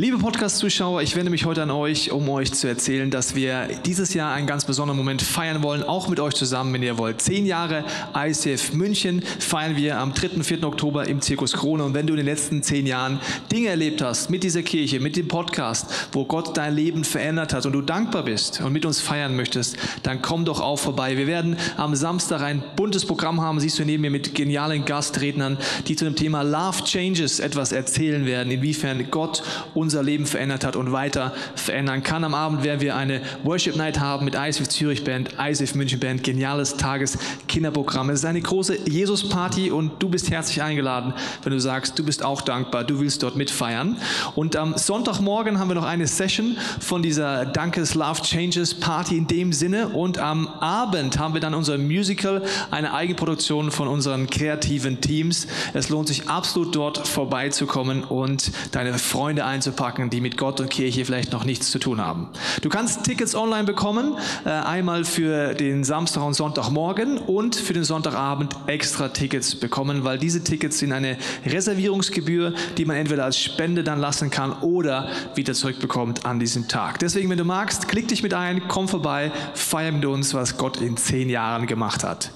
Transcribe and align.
Liebe 0.00 0.16
Podcast-Zuschauer, 0.16 1.02
ich 1.02 1.16
wende 1.16 1.28
mich 1.28 1.44
heute 1.44 1.60
an 1.64 1.72
euch, 1.72 2.12
um 2.12 2.28
euch 2.28 2.52
zu 2.52 2.68
erzählen, 2.68 3.10
dass 3.10 3.34
wir 3.34 3.66
dieses 3.84 4.14
Jahr 4.14 4.32
einen 4.32 4.46
ganz 4.46 4.64
besonderen 4.64 4.96
Moment 4.96 5.22
feiern 5.22 5.60
wollen, 5.64 5.82
auch 5.82 6.06
mit 6.06 6.20
euch 6.20 6.34
zusammen, 6.34 6.72
wenn 6.72 6.84
ihr 6.84 6.98
wollt. 6.98 7.20
Zehn 7.20 7.44
Jahre 7.46 7.82
ICF 8.14 8.74
München 8.74 9.22
feiern 9.40 9.74
wir 9.74 9.98
am 9.98 10.14
3. 10.14 10.36
und 10.36 10.44
4. 10.44 10.62
Oktober 10.62 11.08
im 11.08 11.20
Zirkus 11.20 11.52
Krone. 11.52 11.82
Und 11.82 11.94
wenn 11.94 12.06
du 12.06 12.12
in 12.12 12.18
den 12.18 12.26
letzten 12.26 12.62
zehn 12.62 12.86
Jahren 12.86 13.18
Dinge 13.50 13.70
erlebt 13.70 14.00
hast 14.00 14.30
mit 14.30 14.44
dieser 14.44 14.62
Kirche, 14.62 15.00
mit 15.00 15.16
dem 15.16 15.26
Podcast, 15.26 15.90
wo 16.12 16.24
Gott 16.24 16.56
dein 16.56 16.76
Leben 16.76 17.02
verändert 17.02 17.52
hat 17.52 17.66
und 17.66 17.72
du 17.72 17.82
dankbar 17.82 18.22
bist 18.22 18.60
und 18.60 18.72
mit 18.72 18.86
uns 18.86 19.00
feiern 19.00 19.34
möchtest, 19.34 19.78
dann 20.04 20.22
komm 20.22 20.44
doch 20.44 20.60
auch 20.60 20.78
vorbei. 20.78 21.16
Wir 21.16 21.26
werden 21.26 21.56
am 21.76 21.96
Samstag 21.96 22.42
ein 22.42 22.62
buntes 22.76 23.04
Programm 23.04 23.40
haben, 23.40 23.58
siehst 23.58 23.80
du 23.80 23.84
neben 23.84 24.02
mir, 24.02 24.12
mit 24.12 24.32
genialen 24.36 24.84
Gastrednern, 24.84 25.58
die 25.88 25.96
zu 25.96 26.04
dem 26.04 26.14
Thema 26.14 26.42
Love 26.42 26.84
Changes 26.84 27.40
etwas 27.40 27.72
erzählen 27.72 28.26
werden, 28.26 28.52
inwiefern 28.52 29.04
Gott 29.10 29.42
uns 29.74 29.87
unser 29.88 30.02
Leben 30.02 30.26
verändert 30.26 30.66
hat 30.66 30.76
und 30.76 30.92
weiter 30.92 31.32
verändern 31.54 32.02
kann. 32.02 32.22
Am 32.22 32.34
Abend 32.34 32.62
werden 32.62 32.82
wir 32.82 32.94
eine 32.94 33.22
Worship 33.42 33.74
Night 33.74 33.98
haben 33.98 34.26
mit 34.26 34.34
ISF 34.34 34.68
Zürich 34.68 35.02
Band, 35.02 35.30
ISF 35.38 35.74
München 35.74 35.98
Band, 35.98 36.22
geniales 36.22 36.76
Tageskinderprogramm. 36.76 38.10
Es 38.10 38.18
ist 38.18 38.26
eine 38.26 38.42
große 38.42 38.86
Jesus-Party 38.86 39.70
und 39.70 39.92
du 39.98 40.10
bist 40.10 40.30
herzlich 40.30 40.60
eingeladen, 40.60 41.14
wenn 41.42 41.54
du 41.54 41.58
sagst, 41.58 41.98
du 41.98 42.04
bist 42.04 42.22
auch 42.22 42.42
dankbar, 42.42 42.84
du 42.84 43.00
willst 43.00 43.22
dort 43.22 43.36
mitfeiern. 43.36 43.96
Und 44.34 44.56
am 44.56 44.76
Sonntagmorgen 44.76 45.58
haben 45.58 45.68
wir 45.68 45.74
noch 45.74 45.86
eine 45.86 46.06
Session 46.06 46.58
von 46.80 47.02
dieser 47.02 47.46
Dankes 47.46 47.94
Love 47.94 48.20
Changes 48.20 48.74
Party 48.74 49.16
in 49.16 49.26
dem 49.26 49.54
Sinne 49.54 49.88
und 49.88 50.18
am 50.18 50.48
Abend 50.48 51.18
haben 51.18 51.32
wir 51.32 51.40
dann 51.40 51.54
unser 51.54 51.78
Musical, 51.78 52.42
eine 52.70 52.92
Eigenproduktion 52.92 53.70
von 53.70 53.88
unseren 53.88 54.28
kreativen 54.28 55.00
Teams. 55.00 55.46
Es 55.72 55.88
lohnt 55.88 56.08
sich 56.08 56.28
absolut 56.28 56.76
dort 56.76 57.08
vorbeizukommen 57.08 58.04
und 58.04 58.52
deine 58.72 58.98
Freunde 58.98 59.46
einzubauen 59.46 59.77
packen, 59.78 60.10
die 60.10 60.20
mit 60.20 60.36
Gott 60.36 60.60
und 60.60 60.70
Kirche 60.70 61.04
vielleicht 61.04 61.32
noch 61.32 61.44
nichts 61.44 61.70
zu 61.70 61.78
tun 61.78 62.00
haben. 62.00 62.28
Du 62.62 62.68
kannst 62.68 63.04
Tickets 63.04 63.36
online 63.36 63.62
bekommen, 63.62 64.16
äh, 64.44 64.50
einmal 64.50 65.04
für 65.04 65.54
den 65.54 65.84
Samstag 65.84 66.24
und 66.24 66.34
Sonntagmorgen 66.34 67.16
und 67.16 67.54
für 67.54 67.74
den 67.74 67.84
Sonntagabend 67.84 68.56
extra 68.66 69.08
Tickets 69.08 69.54
bekommen, 69.54 70.02
weil 70.02 70.18
diese 70.18 70.42
Tickets 70.42 70.80
sind 70.80 70.92
eine 70.92 71.16
Reservierungsgebühr, 71.46 72.54
die 72.76 72.84
man 72.86 72.96
entweder 72.96 73.24
als 73.24 73.38
Spende 73.40 73.84
dann 73.84 74.00
lassen 74.00 74.30
kann 74.30 74.52
oder 74.62 75.10
wieder 75.36 75.54
zurückbekommt 75.54 76.26
an 76.26 76.40
diesem 76.40 76.66
Tag. 76.66 76.98
Deswegen, 76.98 77.30
wenn 77.30 77.38
du 77.38 77.44
magst, 77.44 77.86
klick 77.86 78.08
dich 78.08 78.24
mit 78.24 78.34
ein, 78.34 78.62
komm 78.66 78.88
vorbei, 78.88 79.30
feier 79.54 79.92
mit 79.92 80.04
uns, 80.04 80.34
was 80.34 80.58
Gott 80.58 80.80
in 80.80 80.96
zehn 80.96 81.30
Jahren 81.30 81.68
gemacht 81.68 82.02
hat. 82.02 82.32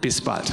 Bis 0.00 0.20
bald. 0.20 0.52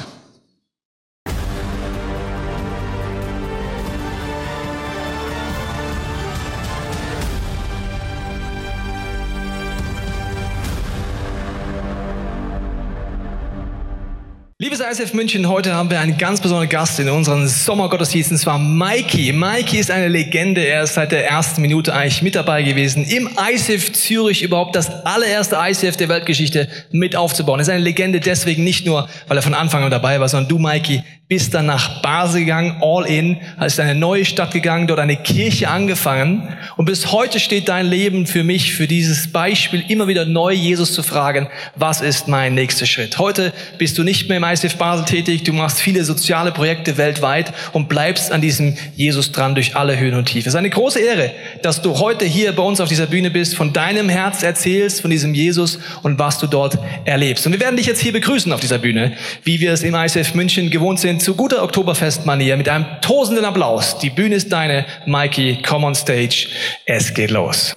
ISF 14.89 15.13
München, 15.13 15.49
heute 15.49 15.73
haben 15.73 15.89
wir 15.89 15.99
einen 15.99 16.17
ganz 16.17 16.39
besonderen 16.39 16.69
Gast 16.69 16.97
in 17.02 17.09
unseren 17.09 17.45
Sommergottesdiensten, 17.45 18.35
und 18.35 18.39
zwar 18.39 18.57
Mikey. 18.57 19.33
Mikey 19.33 19.80
ist 19.80 19.91
eine 19.91 20.07
Legende, 20.07 20.61
er 20.61 20.83
ist 20.83 20.93
seit 20.93 21.11
der 21.11 21.27
ersten 21.27 21.61
Minute 21.61 21.93
eigentlich 21.93 22.21
mit 22.21 22.35
dabei 22.35 22.63
gewesen, 22.63 23.03
im 23.03 23.30
ISF 23.52 23.92
Zürich 23.92 24.43
überhaupt 24.43 24.77
das 24.77 24.89
allererste 25.03 25.58
ISF 25.58 25.97
der 25.97 26.08
Weltgeschichte 26.08 26.70
mit 26.92 27.17
aufzubauen. 27.17 27.59
Er 27.59 27.64
ist 27.64 27.70
eine 27.70 27.83
Legende 27.83 28.21
deswegen 28.21 28.64
nicht 28.64 28.86
nur, 28.86 29.09
weil 29.27 29.36
er 29.36 29.43
von 29.43 29.53
Anfang 29.53 29.83
an 29.83 29.92
dabei 29.92 30.21
war, 30.21 30.30
sondern 30.30 30.47
du, 30.47 30.58
Mikey, 30.58 31.03
bist 31.30 31.54
dann 31.54 31.65
nach 31.65 32.02
Basel 32.02 32.42
gegangen, 32.42 32.77
all 32.82 33.05
in, 33.05 33.38
hast 33.58 33.80
in 33.80 33.86
eine 33.86 33.99
neue 33.99 34.23
Stadt 34.23 34.52
gegangen, 34.52 34.88
dort 34.88 35.02
eine 35.02 35.17
Kirche 35.17 35.67
angefangen 35.67 36.55
und 36.77 36.86
bis 36.86 37.11
heute 37.11 37.42
steht 37.42 37.67
dein 37.67 37.86
Leben 37.86 38.27
für 38.27 38.45
mich, 38.45 38.73
für 38.73 38.88
dieses 38.88 39.30
Beispiel, 39.33 39.83
immer 39.89 40.08
wieder 40.08 40.23
neu 40.23 40.54
Jesus 40.54 40.93
zu 40.93 41.04
fragen, 41.04 41.49
was 41.76 41.99
ist 41.99 42.30
mein 42.30 42.55
nächster 42.55 42.86
Schritt? 42.86 43.17
Heute 43.17 43.52
bist 43.77 43.98
du 43.98 44.04
nicht 44.04 44.30
mehr 44.30 44.38
im 44.38 44.45
ICF 44.45 44.77
Basel 44.77 45.04
tätig, 45.04 45.43
du 45.43 45.52
machst 45.52 45.82
viele 45.82 46.05
soziale 46.05 46.54
Projekte 46.54 46.95
weltweit 46.95 47.52
und 47.73 47.89
bleibst 47.89 48.32
an 48.32 48.39
diesem 48.39 48.77
Jesus 48.95 49.33
dran 49.33 49.54
durch 49.54 49.76
alle 49.76 49.99
Höhen 49.99 50.14
und 50.14 50.27
Tiefen. 50.27 50.48
Es 50.48 50.54
ist 50.54 50.55
eine 50.55 50.70
große 50.70 51.02
Ehre, 51.02 51.32
dass 51.61 51.82
du 51.82 51.99
heute 51.99 52.23
hier 52.23 52.54
bei 52.54 52.64
uns 52.64 52.80
auf 52.80 52.88
dieser 52.88 53.05
Bühne 53.05 53.32
bist, 53.32 53.54
von 53.54 53.73
deinem 53.73 54.08
Herz 54.08 54.44
erzählst, 54.44 55.02
von 55.02 55.11
diesem 55.11 55.33
Jesus 55.33 55.77
und 56.04 56.20
was 56.20 56.39
du 56.39 56.48
dort 56.48 56.77
erlebst. 57.04 57.45
Und 57.45 57.52
wir 57.52 57.59
werden 57.59 57.76
dich 57.76 57.86
jetzt 57.86 57.99
hier 57.99 58.14
begrüßen 58.14 58.54
auf 58.54 58.61
dieser 58.61 58.77
Bühne, 58.77 59.11
wie 59.44 59.59
wir 59.59 59.73
es 59.73 59.83
im 59.83 59.94
ICF 59.94 60.33
München 60.33 60.70
gewohnt 60.70 61.02
sind, 61.02 61.17
in 61.17 61.22
zu 61.22 61.33
guter 61.33 61.64
Oktoberfestmanier 61.64 62.58
mit 62.58 62.70
einem 62.70 62.86
tosenden 63.02 63.44
Applaus. 63.44 63.98
Die 63.98 64.11
Bühne 64.11 64.36
ist 64.36 64.52
deine, 64.52 64.86
Mikey, 65.08 65.64
come 65.64 65.88
on 65.88 65.95
stage. 65.95 66.48
Es 66.86 67.11
geht 67.11 67.32
los. 67.32 67.76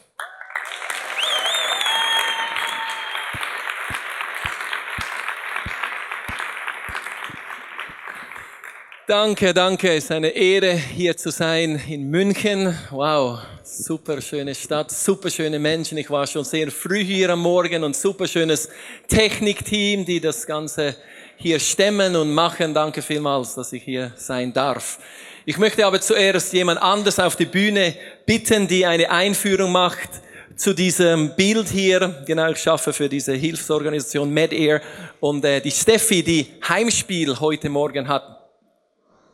Danke, 9.09 9.55
danke. 9.55 9.89
Es 9.89 10.05
ist 10.05 10.13
eine 10.13 10.29
Ehre, 10.29 10.75
hier 10.75 11.17
zu 11.17 11.31
sein 11.31 11.81
in 11.89 12.11
München. 12.11 12.77
Wow, 12.91 13.41
super 13.63 14.21
schöne 14.21 14.55
Stadt, 14.55 14.91
super 14.91 15.31
schöne 15.31 15.59
Menschen. 15.59 15.97
Ich 15.97 16.11
war 16.11 16.27
schon 16.27 16.45
sehr 16.45 16.71
früh 16.71 17.03
hier 17.03 17.31
am 17.31 17.41
Morgen 17.41 17.85
und 17.85 17.97
super 17.97 18.29
schönes 18.29 18.69
Technikteam, 19.09 20.05
die 20.05 20.21
das 20.21 20.47
Ganze 20.47 20.95
hier 21.41 21.59
stemmen 21.59 22.17
und 22.17 22.33
machen. 22.35 22.75
Danke 22.75 23.01
vielmals, 23.01 23.55
dass 23.55 23.73
ich 23.73 23.83
hier 23.83 24.13
sein 24.17 24.53
darf. 24.53 24.99
Ich 25.47 25.57
möchte 25.57 25.87
aber 25.87 25.99
zuerst 26.01 26.53
jemand 26.53 26.83
anders 26.83 27.19
auf 27.19 27.35
die 27.35 27.47
Bühne 27.47 27.95
bitten, 28.27 28.69
die 28.69 28.85
eine 28.85 29.11
Einführung 29.11 29.73
macht 29.73 30.11
zu 30.55 30.75
diesem 30.75 31.35
Bild 31.35 31.69
hier. 31.69 32.23
Genau, 32.27 32.51
ich 32.51 32.59
schaffe 32.59 32.93
für 32.93 33.09
diese 33.09 33.33
Hilfsorganisation 33.33 34.31
MedAir 34.31 34.83
und 35.19 35.43
äh, 35.47 35.63
die 35.63 35.71
Steffi, 35.71 36.23
die 36.23 36.47
Heimspiel 36.69 37.41
heute 37.41 37.71
Morgen 37.71 38.07
hat, 38.07 38.23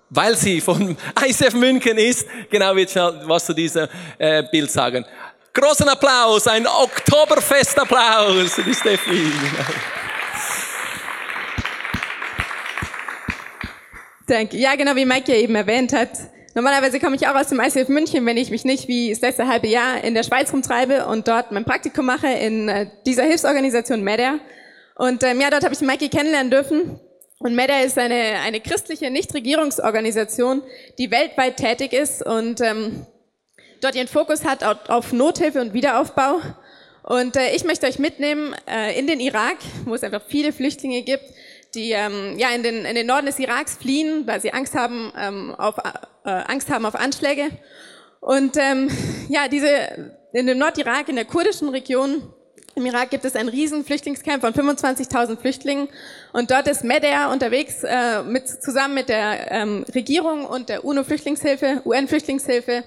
weil 0.09 0.37
sie 0.37 0.61
von 0.61 0.97
ICF 1.27 1.55
München 1.55 1.99
ist. 1.99 2.29
Genau, 2.49 2.77
wird 2.77 2.93
schon 2.93 3.21
was 3.25 3.47
zu 3.47 3.53
diesem 3.53 3.89
äh, 4.17 4.45
Bild 4.45 4.71
sagen. 4.71 5.05
Großen 5.53 5.89
Applaus, 5.89 6.47
ein 6.47 6.69
Oktoberfestapplaus 6.69 8.61
die 8.65 8.75
Steffi. 8.75 9.33
Danke. 14.27 14.57
Ja, 14.57 14.75
genau 14.75 14.97
wie 14.97 15.05
Mike 15.05 15.31
ja 15.33 15.39
eben 15.39 15.55
erwähnt 15.55 15.93
hat. 15.93 16.11
Normalerweise 16.55 16.99
komme 16.99 17.15
ich 17.15 17.29
auch 17.29 17.35
aus 17.37 17.49
dem 17.49 17.61
ICF 17.61 17.89
München, 17.89 18.27
wenn 18.27 18.37
ich 18.37 18.51
mich 18.51 18.65
nicht 18.65 18.89
wie 18.89 19.11
das 19.11 19.21
letzte 19.21 19.47
halbe 19.47 19.69
Jahr 19.69 20.03
in 20.03 20.15
der 20.15 20.25
Schweiz 20.25 20.53
rumtreibe 20.53 21.07
und 21.07 21.29
dort 21.29 21.53
mein 21.53 21.65
Praktikum 21.65 22.07
mache 22.07 22.27
in 22.27 22.69
äh, 22.69 22.87
dieser 23.07 23.23
Hilfsorganisation 23.23 24.03
MEDER. 24.03 24.41
Und 24.97 25.23
ähm, 25.23 25.41
ja, 25.41 25.51
dort 25.51 25.63
habe 25.63 25.75
ich 25.75 25.81
Mikey 25.81 26.09
kennenlernen 26.09 26.51
dürfen. 26.51 26.99
Und 27.39 27.55
MEDER 27.55 27.85
ist 27.85 27.99
eine, 27.99 28.41
eine 28.45 28.61
christliche 28.61 29.11
Nichtregierungsorganisation, 29.11 30.63
die 30.99 31.11
weltweit 31.13 31.59
tätig 31.59 31.93
ist 31.93 32.25
und 32.25 32.61
ähm, 32.63 33.07
dort 33.81 33.95
ihren 33.95 34.09
Fokus 34.09 34.45
hat 34.45 34.65
auf, 34.65 35.13
Nothilfe 35.13 35.61
und 35.61 35.73
Wiederaufbau. 35.73 36.41
Und 37.05 37.37
äh, 37.37 37.55
ich 37.55 37.63
möchte 37.63 37.87
euch 37.87 38.01
mitnehmen 38.01 38.57
äh, 38.67 38.99
in 38.99 39.07
den 39.07 39.21
Irak, 39.21 39.59
wo 39.85 39.95
es 39.95 40.03
einfach 40.03 40.23
viele 40.27 40.53
Flüchtlinge 40.53 41.03
gibt, 41.03 41.25
die 41.77 41.93
ähm, 41.93 42.37
ja 42.39 42.51
in 42.51 42.63
den, 42.63 42.85
in 42.85 42.95
den 42.95 43.07
Norden 43.07 43.27
des 43.27 43.39
Iraks 43.39 43.77
fliehen, 43.77 44.27
weil 44.27 44.41
sie 44.41 44.53
Angst 44.53 44.75
haben 44.75 45.13
ähm, 45.17 45.55
auf 45.55 45.77
äh, 45.79 46.31
Angst 46.31 46.71
haben 46.71 46.87
auf 46.87 46.95
Anschläge. 46.95 47.51
Und 48.21 48.57
ähm, 48.57 48.91
ja, 49.29 49.47
diese 49.49 49.69
in 50.33 50.47
dem 50.47 50.59
Nordirak, 50.59 51.09
in 51.09 51.17
der 51.17 51.25
kurdischen 51.25 51.69
Region 51.69 52.23
im 52.75 52.85
Irak 52.85 53.09
gibt 53.09 53.25
es 53.25 53.35
ein 53.35 53.49
riesen 53.49 53.87
Flüchtlingscamp 53.87 54.43
von 54.43 54.53
25.000 54.53 55.39
Flüchtlingen 55.39 55.89
und 56.35 56.51
dort 56.51 56.69
ist 56.69 56.85
MEDER 56.85 57.31
unterwegs 57.33 57.83
äh, 57.85 58.23
mit, 58.23 58.49
zusammen 58.49 58.93
mit 58.93 59.09
der 59.09 59.51
ähm, 59.51 59.87
Regierung 59.95 60.45
und 60.45 60.69
der 60.69 60.85
UNO-Flüchtlingshilfe, 60.85 61.81
UN-Flüchtlingshilfe 61.87 62.85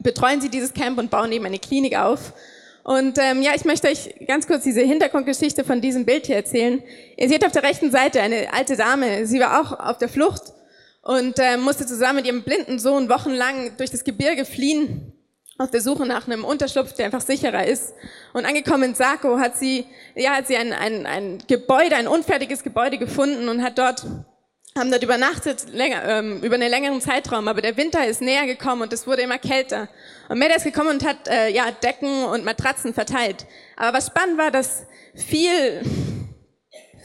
betreuen 0.00 0.40
sie 0.40 0.48
dieses 0.48 0.74
Camp 0.74 0.98
und 0.98 1.10
bauen 1.10 1.30
eben 1.30 1.46
eine 1.46 1.60
Klinik 1.60 1.96
auf. 1.96 2.32
Und 2.88 3.18
ähm, 3.18 3.42
ja, 3.42 3.50
ich 3.54 3.66
möchte 3.66 3.86
euch 3.86 4.14
ganz 4.26 4.46
kurz 4.46 4.64
diese 4.64 4.80
Hintergrundgeschichte 4.80 5.62
von 5.62 5.82
diesem 5.82 6.06
Bild 6.06 6.24
hier 6.24 6.36
erzählen. 6.36 6.82
Ihr 7.18 7.28
seht 7.28 7.44
auf 7.44 7.52
der 7.52 7.62
rechten 7.62 7.90
Seite 7.90 8.22
eine 8.22 8.50
alte 8.50 8.78
Dame. 8.78 9.26
Sie 9.26 9.38
war 9.40 9.60
auch 9.60 9.78
auf 9.78 9.98
der 9.98 10.08
Flucht 10.08 10.54
und 11.02 11.38
äh, 11.38 11.58
musste 11.58 11.84
zusammen 11.84 12.16
mit 12.16 12.26
ihrem 12.26 12.44
blinden 12.44 12.78
Sohn 12.78 13.10
wochenlang 13.10 13.76
durch 13.76 13.90
das 13.90 14.04
Gebirge 14.04 14.46
fliehen 14.46 15.12
auf 15.58 15.70
der 15.70 15.82
Suche 15.82 16.06
nach 16.06 16.26
einem 16.26 16.46
Unterschlupf, 16.46 16.94
der 16.94 17.04
einfach 17.04 17.20
sicherer 17.20 17.66
ist. 17.66 17.92
Und 18.32 18.46
angekommen 18.46 18.84
in 18.84 18.94
Sako 18.94 19.38
hat 19.38 19.58
sie, 19.58 19.84
ja, 20.14 20.36
hat 20.36 20.46
sie 20.46 20.56
ein, 20.56 20.72
ein, 20.72 21.04
ein 21.04 21.42
Gebäude, 21.46 21.94
ein 21.94 22.08
unfertiges 22.08 22.62
Gebäude 22.62 22.96
gefunden 22.96 23.50
und 23.50 23.62
hat 23.62 23.76
dort 23.76 24.06
haben 24.78 24.90
dort 24.90 25.02
übernachtet, 25.02 25.66
länger, 25.72 26.02
ähm, 26.08 26.40
über 26.42 26.54
einen 26.54 26.70
längeren 26.70 27.00
Zeitraum, 27.00 27.48
aber 27.48 27.60
der 27.60 27.76
Winter 27.76 28.06
ist 28.06 28.22
näher 28.22 28.46
gekommen 28.46 28.82
und 28.82 28.92
es 28.92 29.06
wurde 29.06 29.22
immer 29.22 29.38
kälter. 29.38 29.88
Und 30.28 30.38
Meda 30.38 30.54
ist 30.54 30.64
gekommen 30.64 30.90
und 30.90 31.04
hat 31.04 31.28
äh, 31.28 31.50
ja, 31.50 31.70
Decken 31.70 32.24
und 32.24 32.44
Matratzen 32.44 32.94
verteilt. 32.94 33.46
Aber 33.76 33.98
was 33.98 34.06
spannend 34.06 34.38
war, 34.38 34.50
dass 34.50 34.86
viel, 35.14 35.82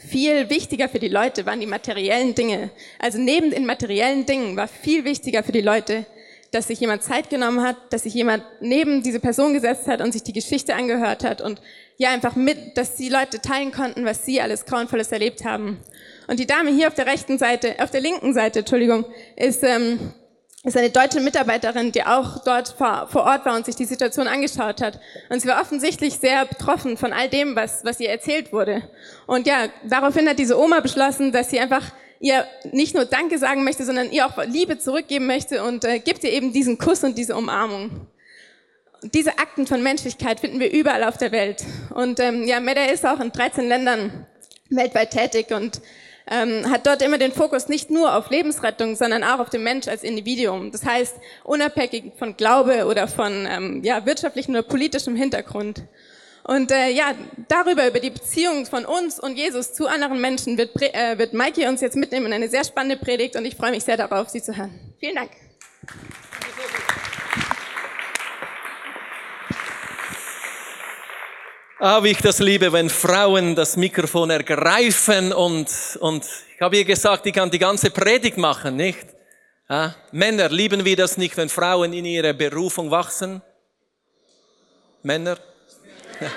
viel 0.08 0.48
wichtiger 0.48 0.88
für 0.88 0.98
die 0.98 1.08
Leute 1.08 1.44
waren 1.46 1.60
die 1.60 1.66
materiellen 1.66 2.34
Dinge. 2.34 2.70
Also 2.98 3.18
neben 3.18 3.50
den 3.50 3.66
materiellen 3.66 4.24
Dingen 4.24 4.56
war 4.56 4.68
viel 4.68 5.04
wichtiger 5.04 5.42
für 5.42 5.52
die 5.52 5.60
Leute 5.60 6.06
dass 6.54 6.68
sich 6.68 6.78
jemand 6.78 7.02
Zeit 7.02 7.30
genommen 7.30 7.62
hat, 7.62 7.76
dass 7.90 8.04
sich 8.04 8.14
jemand 8.14 8.44
neben 8.60 9.02
diese 9.02 9.18
Person 9.18 9.54
gesetzt 9.54 9.88
hat 9.88 10.00
und 10.00 10.12
sich 10.12 10.22
die 10.22 10.32
Geschichte 10.32 10.74
angehört 10.74 11.24
hat 11.24 11.40
und 11.40 11.60
ja 11.96 12.10
einfach 12.10 12.36
mit, 12.36 12.76
dass 12.76 12.94
die 12.94 13.08
Leute 13.08 13.40
teilen 13.40 13.72
konnten, 13.72 14.04
was 14.04 14.24
sie 14.24 14.40
alles 14.40 14.64
Grauenvolles 14.64 15.10
erlebt 15.10 15.44
haben. 15.44 15.80
Und 16.26 16.40
die 16.40 16.46
Dame 16.46 16.70
hier 16.70 16.88
auf 16.88 16.94
der 16.94 17.06
rechten 17.06 17.38
Seite, 17.38 17.76
auf 17.78 17.90
der 17.90 18.00
linken 18.00 18.34
Seite, 18.34 18.60
Entschuldigung, 18.60 19.04
ist, 19.36 19.62
ähm, 19.62 20.14
ist 20.62 20.76
eine 20.76 20.90
deutsche 20.90 21.20
Mitarbeiterin, 21.20 21.92
die 21.92 22.04
auch 22.04 22.42
dort 22.44 22.68
vor, 22.68 23.08
vor 23.10 23.24
Ort 23.24 23.44
war 23.44 23.54
und 23.54 23.66
sich 23.66 23.76
die 23.76 23.84
Situation 23.84 24.26
angeschaut 24.26 24.80
hat. 24.80 24.98
Und 25.28 25.40
sie 25.40 25.48
war 25.48 25.60
offensichtlich 25.60 26.14
sehr 26.14 26.46
betroffen 26.46 26.96
von 26.96 27.12
all 27.12 27.28
dem, 27.28 27.54
was, 27.54 27.84
was 27.84 28.00
ihr 28.00 28.08
erzählt 28.08 28.52
wurde. 28.52 28.88
Und 29.26 29.46
ja, 29.46 29.68
daraufhin 29.84 30.28
hat 30.28 30.38
diese 30.38 30.58
Oma 30.58 30.80
beschlossen, 30.80 31.32
dass 31.32 31.50
sie 31.50 31.60
einfach 31.60 31.92
ihr 32.20 32.46
nicht 32.72 32.94
nur 32.94 33.04
Danke 33.04 33.38
sagen 33.38 33.64
möchte, 33.64 33.84
sondern 33.84 34.10
ihr 34.10 34.26
auch 34.26 34.42
Liebe 34.46 34.78
zurückgeben 34.78 35.26
möchte 35.26 35.62
und 35.62 35.84
äh, 35.84 35.98
gibt 35.98 36.24
ihr 36.24 36.32
eben 36.32 36.52
diesen 36.52 36.78
Kuss 36.78 37.04
und 37.04 37.18
diese 37.18 37.36
Umarmung. 37.36 38.06
diese 39.02 39.38
Akten 39.38 39.66
von 39.66 39.82
Menschlichkeit 39.82 40.40
finden 40.40 40.60
wir 40.60 40.72
überall 40.72 41.04
auf 41.04 41.18
der 41.18 41.30
Welt. 41.32 41.62
Und 41.94 42.20
ähm, 42.20 42.44
ja, 42.44 42.60
Meda 42.60 42.86
ist 42.86 43.04
auch 43.04 43.20
in 43.20 43.30
13 43.30 43.68
Ländern 43.68 44.26
weltweit 44.70 45.10
tätig 45.10 45.50
und 45.50 45.82
ähm, 46.30 46.70
hat 46.70 46.86
dort 46.86 47.02
immer 47.02 47.18
den 47.18 47.32
Fokus 47.32 47.68
nicht 47.68 47.90
nur 47.90 48.16
auf 48.16 48.30
Lebensrettung, 48.30 48.96
sondern 48.96 49.22
auch 49.24 49.40
auf 49.40 49.50
den 49.50 49.62
Mensch 49.62 49.88
als 49.88 50.02
Individuum. 50.02 50.72
Das 50.72 50.84
heißt, 50.84 51.16
unabhängig 51.44 52.12
von 52.18 52.36
Glaube 52.36 52.86
oder 52.86 53.08
von 53.08 53.46
ähm, 53.48 53.82
ja, 53.84 54.06
wirtschaftlichem 54.06 54.54
oder 54.54 54.62
politischem 54.62 55.16
Hintergrund. 55.16 55.84
Und 56.46 56.70
äh, 56.70 56.90
ja, 56.90 57.12
darüber, 57.48 57.86
über 57.88 58.00
die 58.00 58.10
Beziehung 58.10 58.66
von 58.66 58.84
uns 58.84 59.18
und 59.18 59.36
Jesus 59.36 59.72
zu 59.72 59.86
anderen 59.86 60.20
Menschen 60.20 60.58
wird, 60.58 60.70
äh, 60.80 61.16
wird 61.18 61.32
Maiki 61.32 61.66
uns 61.66 61.80
jetzt 61.80 61.96
mitnehmen 61.96 62.26
in 62.26 62.32
eine 62.34 62.48
sehr 62.48 62.64
spannende 62.64 63.02
Predigt 63.02 63.36
und 63.36 63.46
ich 63.46 63.56
freue 63.56 63.70
mich 63.70 63.84
sehr 63.84 63.96
darauf, 63.96 64.28
sie 64.28 64.42
zu 64.42 64.54
hören. 64.54 64.78
Vielen 65.00 65.14
Dank. 65.14 65.30
Ah, 71.80 72.00
wie 72.04 72.10
ich 72.10 72.18
das 72.18 72.38
liebe, 72.38 72.72
wenn 72.72 72.88
Frauen 72.88 73.56
das 73.56 73.76
Mikrofon 73.76 74.30
ergreifen 74.30 75.32
und, 75.32 75.68
und 75.98 76.24
ich 76.54 76.60
habe 76.60 76.76
ihr 76.76 76.84
gesagt, 76.84 77.26
ich 77.26 77.34
kann 77.34 77.50
die 77.50 77.58
ganze 77.58 77.90
Predigt 77.90 78.38
machen, 78.38 78.76
nicht? 78.76 79.04
Ah, 79.66 79.90
Männer, 80.12 80.48
lieben 80.50 80.84
wir 80.84 80.94
das 80.94 81.16
nicht, 81.16 81.36
wenn 81.36 81.48
Frauen 81.48 81.92
in 81.92 82.04
ihrer 82.04 82.32
Berufung 82.32 82.92
wachsen? 82.92 83.42
Männer? 85.02 85.36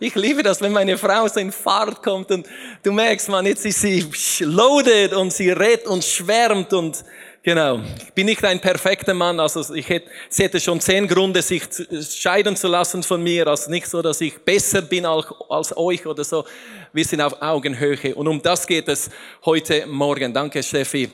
Ich 0.00 0.14
liebe 0.14 0.44
das, 0.44 0.60
wenn 0.60 0.70
meine 0.70 0.96
Frau 0.96 1.26
so 1.26 1.40
in 1.40 1.50
Fahrt 1.50 2.04
kommt 2.04 2.30
und 2.30 2.46
du 2.84 2.92
merkst, 2.92 3.28
man, 3.30 3.44
jetzt 3.46 3.66
ist 3.66 3.80
sie 3.80 4.08
loaded 4.44 5.12
und 5.12 5.32
sie 5.32 5.50
redet 5.50 5.88
und 5.88 6.04
schwärmt 6.04 6.72
und 6.72 7.04
genau. 7.48 7.80
Ich 7.96 8.12
bin 8.12 8.26
nicht 8.26 8.44
ein 8.44 8.60
perfekter 8.60 9.14
Mann, 9.14 9.40
also 9.40 9.74
ich 9.74 9.88
hätte, 9.88 10.10
sie 10.28 10.42
hätte 10.42 10.60
schon 10.60 10.80
zehn 10.82 11.08
Gründe, 11.08 11.40
sich 11.40 11.62
scheiden 12.10 12.54
zu 12.56 12.68
lassen 12.68 13.02
von 13.02 13.22
mir, 13.22 13.46
also 13.46 13.70
nicht 13.70 13.86
so, 13.86 14.02
dass 14.02 14.20
ich 14.20 14.36
besser 14.44 14.82
bin 14.82 15.06
als, 15.06 15.28
als 15.48 15.74
euch 15.74 16.04
oder 16.04 16.24
so. 16.24 16.44
Wir 16.92 17.06
sind 17.06 17.22
auf 17.22 17.40
Augenhöhe 17.40 18.14
und 18.14 18.28
um 18.28 18.42
das 18.42 18.66
geht 18.66 18.86
es 18.88 19.08
heute 19.46 19.86
Morgen. 19.86 20.34
Danke, 20.34 20.62
Steffi. 20.62 21.10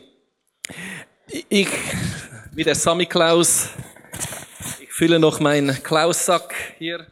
Ich, 1.49 1.69
wie 2.53 2.65
der 2.65 2.75
Sammy 2.75 3.07
Klaus, 3.07 3.69
fülle 4.89 5.21
noch 5.21 5.39
meinen 5.39 5.81
Klaussack 5.85 6.53
hier. 6.79 7.07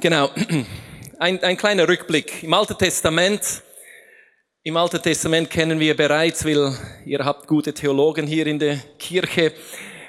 Genau. 0.00 0.30
Ein, 1.18 1.42
ein 1.42 1.56
kleiner 1.56 1.88
Rückblick. 1.88 2.42
Im 2.42 2.52
Alten 2.52 2.76
Testament, 2.76 3.62
im 4.66 4.78
Alten 4.78 5.02
Testament 5.02 5.50
kennen 5.50 5.78
wir 5.78 5.94
bereits, 5.94 6.42
weil 6.42 6.74
ihr 7.04 7.22
habt 7.22 7.46
gute 7.46 7.74
Theologen 7.74 8.26
hier 8.26 8.46
in 8.46 8.58
der 8.58 8.78
Kirche. 8.98 9.52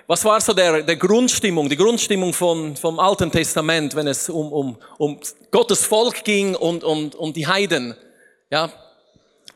Was 0.07 0.24
war 0.24 0.40
so 0.40 0.54
der, 0.54 0.81
der 0.81 0.96
Grundstimmung, 0.96 1.68
die 1.68 1.75
Grundstimmung 1.75 2.31
vom, 2.31 2.74
vom 2.78 2.98
Alten 2.98 3.30
Testament, 3.30 3.94
wenn 3.98 4.07
es 4.07 4.30
um, 4.30 4.54
um, 4.54 4.78
um 4.98 5.19
Gottes 5.52 5.86
Volk 5.86 6.24
ging 6.24 6.56
und 6.56 6.86
um, 6.86 7.10
um 7.18 7.34
die 7.34 7.46
Heiden? 7.46 7.96
Ja, 8.50 8.72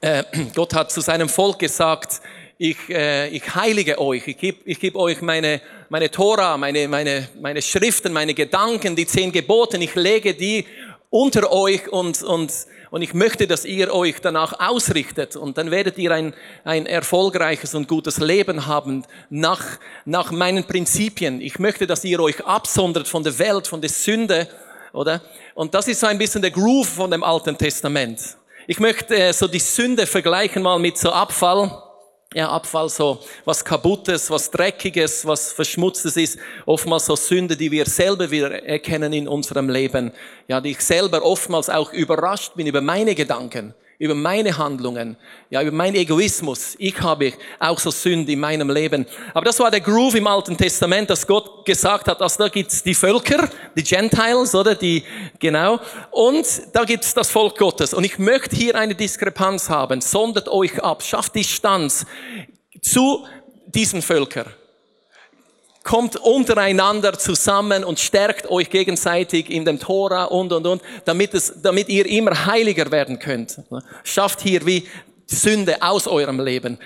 äh, 0.02 0.24
Gott 0.54 0.74
hat 0.74 0.92
zu 0.92 1.00
seinem 1.00 1.30
Volk 1.30 1.60
gesagt, 1.60 2.20
ich, 2.58 2.90
äh, 2.90 3.30
ich 3.30 3.56
heilige 3.56 4.02
euch, 4.02 4.28
ich 4.28 4.38
gebe 4.38 4.60
ich 4.66 4.82
geb 4.82 4.98
euch 4.98 5.22
meine, 5.22 5.62
meine 5.88 6.12
Tora, 6.12 6.58
meine, 6.58 6.90
meine, 6.90 7.30
meine 7.40 7.62
Schriften, 7.62 8.12
meine 8.12 8.34
Gedanken, 8.34 8.98
die 8.98 9.08
zehn 9.08 9.32
Gebote, 9.32 9.78
ich 9.78 9.96
lege 9.96 10.34
die 10.34 10.66
unter 11.10 11.52
euch 11.52 11.92
und, 11.92 12.22
und, 12.22 12.54
und 12.92 13.02
ich 13.02 13.14
möchte, 13.14 13.48
dass 13.48 13.66
ihr 13.66 13.94
euch 13.94 14.22
danach 14.22 14.60
ausrichtet 14.60 15.36
und 15.36 15.58
dann 15.58 15.72
werdet 15.72 15.98
ihr 15.98 16.12
ein, 16.12 16.34
ein 16.64 16.86
erfolgreiches 16.86 17.74
und 17.74 17.88
gutes 17.88 18.18
Leben 18.18 18.68
haben 18.68 19.04
nach, 19.30 19.80
nach 20.06 20.32
meinen 20.32 20.66
Prinzipien. 20.66 21.42
Ich 21.42 21.58
möchte, 21.58 21.88
dass 21.88 22.04
ihr 22.04 22.20
euch 22.20 22.46
absondert 22.46 23.08
von 23.08 23.24
der 23.24 23.38
Welt, 23.40 23.68
von 23.68 23.82
der 23.82 23.90
Sünde, 23.90 24.48
oder? 24.94 25.22
Und 25.56 25.74
das 25.74 25.88
ist 25.88 26.00
so 26.00 26.08
ein 26.08 26.18
bisschen 26.18 26.42
der 26.42 26.52
Groove 26.52 26.88
von 26.88 27.12
dem 27.12 27.24
Alten 27.24 27.58
Testament. 27.58 28.38
Ich 28.68 28.80
möchte 28.80 29.16
äh, 29.16 29.34
so 29.34 29.48
die 29.48 29.60
Sünde 29.60 30.06
vergleichen 30.06 30.62
mal 30.62 30.78
mit 30.78 30.98
so 30.98 31.12
Abfall 31.12 31.89
ja, 32.34 32.48
Abfall, 32.50 32.90
so 32.90 33.20
was 33.46 33.66
Kaputtes, 33.66 34.30
was 34.30 34.52
Dreckiges, 34.52 35.26
was 35.26 35.52
Verschmutztes 35.52 36.16
ist, 36.16 36.38
oftmals 36.66 37.06
so 37.06 37.16
Sünde, 37.16 37.58
die 37.58 37.72
wir 37.72 37.86
selber 37.88 38.30
wieder 38.30 38.64
erkennen 38.64 39.14
in 39.14 39.28
unserem 39.28 39.68
Leben. 39.68 40.12
Ja, 40.48 40.62
die 40.62 40.72
ich 40.72 40.82
selber 40.82 41.24
oftmals 41.24 41.70
auch 41.70 41.92
überrascht 41.92 42.54
bin 42.56 42.68
über 42.68 42.82
meine 42.82 43.16
Gedanken 43.16 43.74
über 44.00 44.16
meine 44.16 44.58
Handlungen, 44.58 45.18
ja, 45.50 45.62
über 45.62 45.76
meinen 45.76 45.96
Egoismus. 45.96 46.76
Ich 46.80 47.00
habe 47.02 47.34
auch 47.60 47.78
so 47.78 47.92
Sünde 47.92 48.32
in 48.32 48.40
meinem 48.40 48.70
Leben. 48.70 49.06
Aber 49.34 49.46
das 49.46 49.60
war 49.60 49.70
der 49.70 49.82
Groove 49.82 50.16
im 50.16 50.26
Alten 50.26 50.58
Testament, 50.58 51.10
dass 51.10 51.28
Gott 51.28 51.66
gesagt 51.66 52.08
hat, 52.08 52.22
dass 52.22 52.38
da 52.38 52.48
gibt's 52.48 52.82
die 52.82 52.96
Völker, 52.96 53.50
die 53.76 53.84
Gentiles, 53.84 54.56
oder 54.56 54.74
die, 54.74 55.04
genau. 55.38 55.82
Und 56.12 56.46
da 56.72 56.86
gibt's 56.86 57.14
das 57.14 57.30
Volk 57.30 57.58
Gottes. 57.58 57.94
Und 57.94 58.06
ich 58.06 58.18
möchte 58.18 58.56
hier 58.56 58.76
eine 58.76 58.96
Diskrepanz 58.96 59.70
haben. 59.70 60.00
Sondert 60.00 60.48
euch 60.48 60.82
ab, 60.82 61.04
schafft 61.04 61.36
Distanz 61.36 62.06
zu 62.82 63.28
diesen 63.68 64.02
Völkern 64.02 64.48
kommt 65.84 66.18
untereinander 66.18 67.18
zusammen 67.18 67.84
und 67.84 68.00
stärkt 68.00 68.50
euch 68.50 68.70
gegenseitig 68.70 69.50
in 69.50 69.66
dem 69.66 69.80
Tora 69.80 70.26
und, 70.26 70.52
und, 70.52 70.68
und, 70.68 70.82
damit, 71.06 71.34
es, 71.34 71.54
damit 71.62 71.90
ihr 71.90 72.06
immer 72.06 72.46
heiliger 72.46 72.92
werden 72.92 73.20
könnt. 73.20 73.62
Schafft 74.04 74.42
hier 74.42 74.66
wie 74.66 74.88
Sünde 75.26 75.82
aus 75.82 76.08
eurem 76.08 76.40
Leben. 76.40 76.78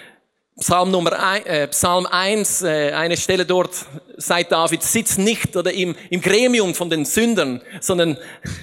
Psalm 0.59 0.91
Nummer 0.91 1.19
ein, 1.19 1.45
äh, 1.47 1.67
Psalm 1.69 2.05
1, 2.05 2.61
äh, 2.61 2.91
eine 2.91 3.17
Stelle 3.17 3.45
dort, 3.45 3.71
seit 4.17 4.51
David, 4.51 4.83
sitzt 4.83 5.17
nicht 5.17 5.55
oder 5.55 5.73
im, 5.73 5.95
im 6.11 6.21
Gremium 6.21 6.75
von 6.75 6.91
den 6.91 7.05
Sündern, 7.05 7.59
sondern 7.81 8.17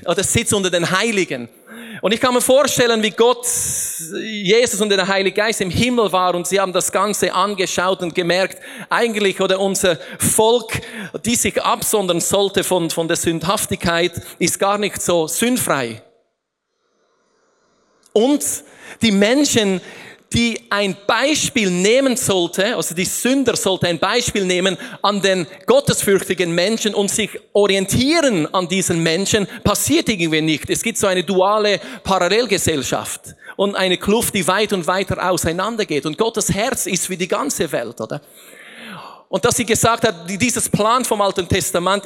oder 0.07 0.23
sitzt 0.23 0.55
unter 0.55 0.71
den 0.71 0.89
Heiligen. 0.91 1.49
Und 2.01 2.13
ich 2.13 2.21
kann 2.21 2.33
mir 2.33 2.41
vorstellen, 2.41 3.03
wie 3.03 3.11
Gott, 3.11 3.47
Jesus 4.23 4.81
und 4.81 4.89
der 4.89 5.07
Heilige 5.07 5.37
Geist 5.37 5.61
im 5.61 5.71
Himmel 5.71 6.11
war 6.13 6.35
und 6.35 6.47
sie 6.47 6.59
haben 6.59 6.73
das 6.73 6.91
Ganze 6.91 7.33
angeschaut 7.35 8.01
und 8.01 8.15
gemerkt, 8.15 8.59
eigentlich 8.89 9.41
oder 9.41 9.61
unser 9.61 9.99
Volk, 10.19 10.81
die 11.25 11.37
sich 11.37 11.61
absondern 11.63 12.21
sollte 12.21 12.65
von, 12.65 12.89
von 12.91 13.07
der 13.07 13.17
Sündhaftigkeit, 13.17 14.13
ist 14.39 14.59
gar 14.59 14.79
nicht 14.79 15.01
so 15.03 15.27
sündfrei. 15.27 16.03
Und 18.13 18.45
die 19.03 19.13
Menschen, 19.13 19.81
die 20.33 20.61
ein 20.71 20.97
Beispiel 21.07 21.71
nehmen 21.71 22.17
sollte, 22.17 22.77
also 22.77 22.95
die 22.95 23.05
Sünder 23.05 23.57
sollte 23.57 23.89
ein 23.89 23.99
Beispiel 23.99 24.45
nehmen 24.45 24.77
an 25.03 25.21
den 25.21 25.47
gottesfürchtigen 25.67 26.55
Menschen 26.55 26.95
und 26.95 27.11
sich 27.11 27.31
orientieren 27.53 28.47
an 28.55 28.69
diesen 28.69 29.03
Menschen, 29.03 29.49
passiert 29.65 30.09
irgendwie 30.09 30.41
nicht. 30.41 30.71
Es 30.71 30.83
gibt 30.83 30.99
so 30.99 31.09
eine 31.09 31.25
duale 31.25 31.81
Parallelgesellschaft 32.05 33.35
und 33.57 33.75
eine 33.75 33.97
Kluft, 33.97 34.35
die 34.35 34.47
weit 34.47 34.73
und 34.73 34.87
weiter 34.87 35.29
auseinandergeht. 35.29 36.07
Und 36.07 36.17
Gottes 36.17 36.53
Herz 36.53 36.87
ist 36.87 37.11
wie 37.11 37.17
die 37.17 37.29
ganze 37.29 37.71
Welt, 37.73 38.01
oder? 38.01 38.21
Und 39.29 39.45
dass 39.45 39.57
sie 39.57 39.67
gesagt 39.67 40.05
hat, 40.05 40.29
dieses 40.29 40.69
Plan 40.69 41.05
vom 41.05 41.21
Alten 41.21 41.49
Testament, 41.49 42.05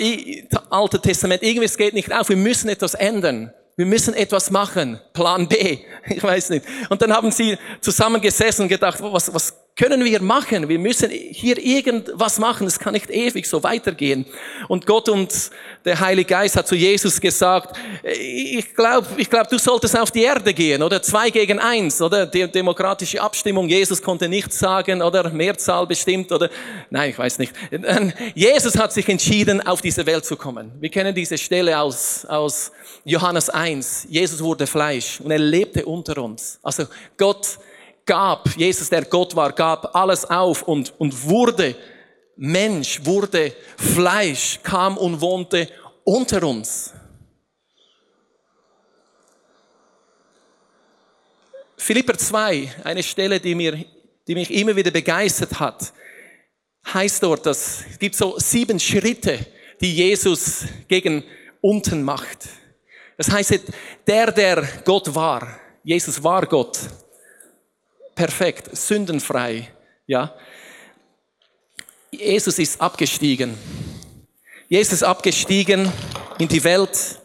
Alten 0.70 1.00
Testament, 1.00 1.42
irgendwie 1.42 1.66
es 1.66 1.76
geht 1.76 1.94
nicht 1.94 2.12
auf, 2.12 2.28
wir 2.28 2.36
müssen 2.36 2.68
etwas 2.68 2.94
ändern. 2.94 3.52
Wir 3.76 3.86
müssen 3.86 4.14
etwas 4.14 4.50
machen. 4.50 5.00
Plan 5.12 5.48
B. 5.48 5.78
Ich 6.06 6.22
weiß 6.22 6.50
nicht. 6.50 6.66
Und 6.90 7.00
dann 7.00 7.12
haben 7.12 7.30
sie 7.30 7.56
zusammengesessen 7.80 8.64
und 8.64 8.68
gedacht, 8.68 9.00
was, 9.00 9.32
was 9.32 9.63
können 9.76 10.04
wir 10.04 10.22
machen? 10.22 10.68
Wir 10.68 10.78
müssen 10.78 11.10
hier 11.10 11.58
irgendwas 11.58 12.38
machen. 12.38 12.66
Es 12.68 12.78
kann 12.78 12.92
nicht 12.92 13.10
ewig 13.10 13.44
so 13.44 13.60
weitergehen. 13.64 14.24
Und 14.68 14.86
Gott 14.86 15.08
und 15.08 15.50
der 15.84 15.98
Heilige 15.98 16.28
Geist 16.28 16.54
hat 16.54 16.68
zu 16.68 16.76
Jesus 16.76 17.20
gesagt, 17.20 17.76
ich 18.04 18.72
glaube, 18.72 19.08
ich 19.16 19.28
glaub, 19.28 19.48
du 19.48 19.58
solltest 19.58 19.98
auf 19.98 20.12
die 20.12 20.22
Erde 20.22 20.54
gehen, 20.54 20.80
oder 20.80 21.02
zwei 21.02 21.28
gegen 21.30 21.58
eins, 21.58 22.00
oder 22.00 22.24
die 22.24 22.46
demokratische 22.46 23.20
Abstimmung. 23.20 23.68
Jesus 23.68 24.00
konnte 24.00 24.28
nichts 24.28 24.60
sagen, 24.60 25.02
oder 25.02 25.28
Mehrzahl 25.30 25.88
bestimmt, 25.88 26.30
oder 26.30 26.50
nein, 26.90 27.10
ich 27.10 27.18
weiß 27.18 27.40
nicht. 27.40 27.52
Jesus 28.34 28.78
hat 28.78 28.92
sich 28.92 29.08
entschieden, 29.08 29.60
auf 29.60 29.82
diese 29.82 30.06
Welt 30.06 30.24
zu 30.24 30.36
kommen. 30.36 30.70
Wir 30.78 30.88
kennen 30.88 31.12
diese 31.12 31.36
Stelle 31.36 31.76
aus, 31.80 32.24
aus 32.26 32.70
Johannes 33.04 33.50
1. 33.50 34.06
Jesus 34.08 34.40
wurde 34.40 34.68
Fleisch 34.68 35.20
und 35.20 35.32
er 35.32 35.38
lebte 35.38 35.84
unter 35.84 36.22
uns. 36.22 36.60
Also 36.62 36.84
Gott 37.16 37.58
gab, 38.06 38.56
Jesus, 38.56 38.90
der 38.90 39.04
Gott 39.04 39.34
war, 39.34 39.52
gab 39.52 39.94
alles 39.94 40.24
auf 40.24 40.62
und, 40.62 40.98
und 40.98 41.28
wurde 41.28 41.76
Mensch, 42.36 43.04
wurde 43.04 43.52
Fleisch, 43.76 44.60
kam 44.62 44.96
und 44.96 45.20
wohnte 45.20 45.68
unter 46.04 46.42
uns. 46.42 46.92
Philipper 51.76 52.16
2, 52.16 52.76
eine 52.84 53.02
Stelle, 53.02 53.38
die, 53.38 53.54
mir, 53.54 53.84
die 54.26 54.34
mich 54.34 54.50
immer 54.50 54.74
wieder 54.74 54.90
begeistert 54.90 55.60
hat, 55.60 55.92
heißt 56.92 57.22
dort, 57.22 57.46
dass 57.46 57.84
es 57.90 57.98
gibt 57.98 58.14
so 58.14 58.38
sieben 58.38 58.80
Schritte, 58.80 59.38
die 59.80 59.94
Jesus 59.94 60.64
gegen 60.88 61.24
unten 61.60 62.02
macht. 62.02 62.48
Das 63.16 63.30
heißt, 63.30 63.60
der, 64.06 64.32
der 64.32 64.66
Gott 64.84 65.14
war, 65.14 65.60
Jesus 65.82 66.22
war 66.22 66.46
Gott, 66.46 66.78
perfekt, 68.14 68.76
sündenfrei, 68.76 69.68
ja. 70.06 70.34
Jesus 72.10 72.58
ist 72.58 72.80
abgestiegen. 72.80 73.56
Jesus 74.68 74.94
ist 74.94 75.02
abgestiegen 75.02 75.90
in 76.38 76.48
die 76.48 76.62
Welt. 76.64 77.20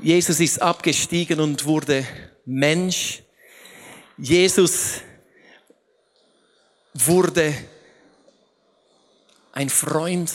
Jesus 0.00 0.40
ist 0.40 0.60
abgestiegen 0.60 1.40
und 1.40 1.64
wurde 1.64 2.06
Mensch. 2.44 3.22
Jesus 4.18 5.00
wurde 6.94 7.54
ein 9.52 9.68
Freund 9.68 10.32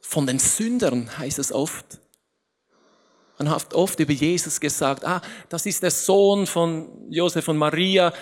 von 0.00 0.26
den 0.26 0.38
Sündern, 0.38 1.18
heißt 1.18 1.38
es 1.38 1.52
oft. 1.52 2.00
Man 3.38 3.50
hat 3.50 3.74
oft 3.74 3.98
über 3.98 4.12
Jesus 4.12 4.60
gesagt, 4.60 5.04
ah, 5.04 5.20
das 5.48 5.66
ist 5.66 5.82
der 5.82 5.90
Sohn 5.90 6.46
von 6.46 7.10
Josef 7.10 7.48
und 7.48 7.56
Maria, 7.56 8.12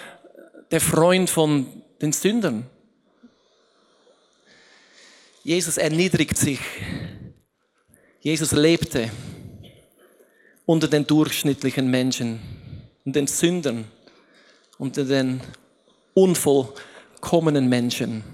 der 0.72 0.80
Freund 0.80 1.28
von 1.28 1.66
den 2.00 2.12
Sündern. 2.12 2.66
Jesus 5.44 5.76
erniedrigt 5.76 6.36
sich. 6.36 6.60
Jesus 8.20 8.52
lebte 8.52 9.10
unter 10.64 10.88
den 10.88 11.06
durchschnittlichen 11.06 11.90
Menschen 11.90 12.40
und 13.04 13.14
den 13.14 13.26
Sündern, 13.26 13.84
unter 14.78 15.04
den 15.04 15.42
unvollkommenen 16.14 17.68
Menschen. 17.68 18.24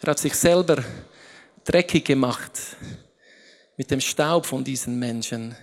Er 0.00 0.10
hat 0.10 0.18
sich 0.18 0.34
selber 0.34 0.82
dreckig 1.64 2.06
gemacht 2.06 2.76
mit 3.76 3.90
dem 3.90 4.00
Staub 4.00 4.46
von 4.46 4.64
diesen 4.64 4.98
Menschen. 4.98 5.54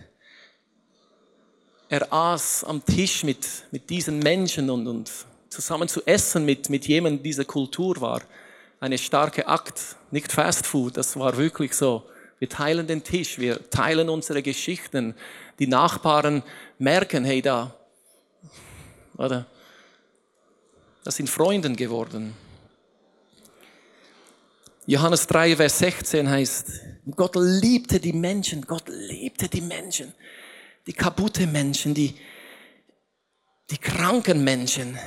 Er 1.89 2.11
aß 2.11 2.63
am 2.63 2.83
Tisch 2.85 3.23
mit, 3.23 3.47
mit 3.71 3.89
diesen 3.89 4.19
Menschen 4.19 4.69
und, 4.69 4.87
und 4.87 5.11
zusammen 5.49 5.87
zu 5.87 6.01
essen 6.05 6.45
mit, 6.45 6.69
mit 6.69 6.87
jemandem 6.87 7.23
dieser 7.23 7.45
Kultur 7.45 7.99
war 8.01 8.21
eine 8.79 8.97
starke 8.97 9.47
Akt, 9.47 9.95
nicht 10.11 10.31
Fast 10.31 10.65
Food, 10.65 10.97
das 10.97 11.17
war 11.17 11.37
wirklich 11.37 11.73
so. 11.73 12.03
Wir 12.39 12.49
teilen 12.49 12.85
den 12.85 13.01
Tisch, 13.01 13.39
wir 13.39 13.69
teilen 13.69 14.09
unsere 14.09 14.41
Geschichten. 14.41 15.15
Die 15.59 15.67
Nachbarn 15.67 16.43
merken, 16.79 17.23
hey 17.23 17.41
da, 17.41 17.73
oder? 19.15 19.45
Das 21.05 21.15
sind 21.15 21.29
Freunden 21.29 21.77
geworden. 21.77 22.35
Johannes 24.85 25.27
3, 25.27 25.55
Vers 25.55 25.79
16 25.79 26.29
heißt, 26.29 26.67
Gott 27.15 27.35
liebte 27.37 28.01
die 28.01 28.11
Menschen, 28.11 28.63
Gott 28.63 28.89
liebte 28.89 29.47
die 29.47 29.61
Menschen, 29.61 30.13
die 30.85 30.93
kaputte 30.93 31.47
Menschen, 31.47 31.93
die, 31.93 32.17
die 33.69 33.77
kranken 33.77 34.43
Menschen. 34.43 34.97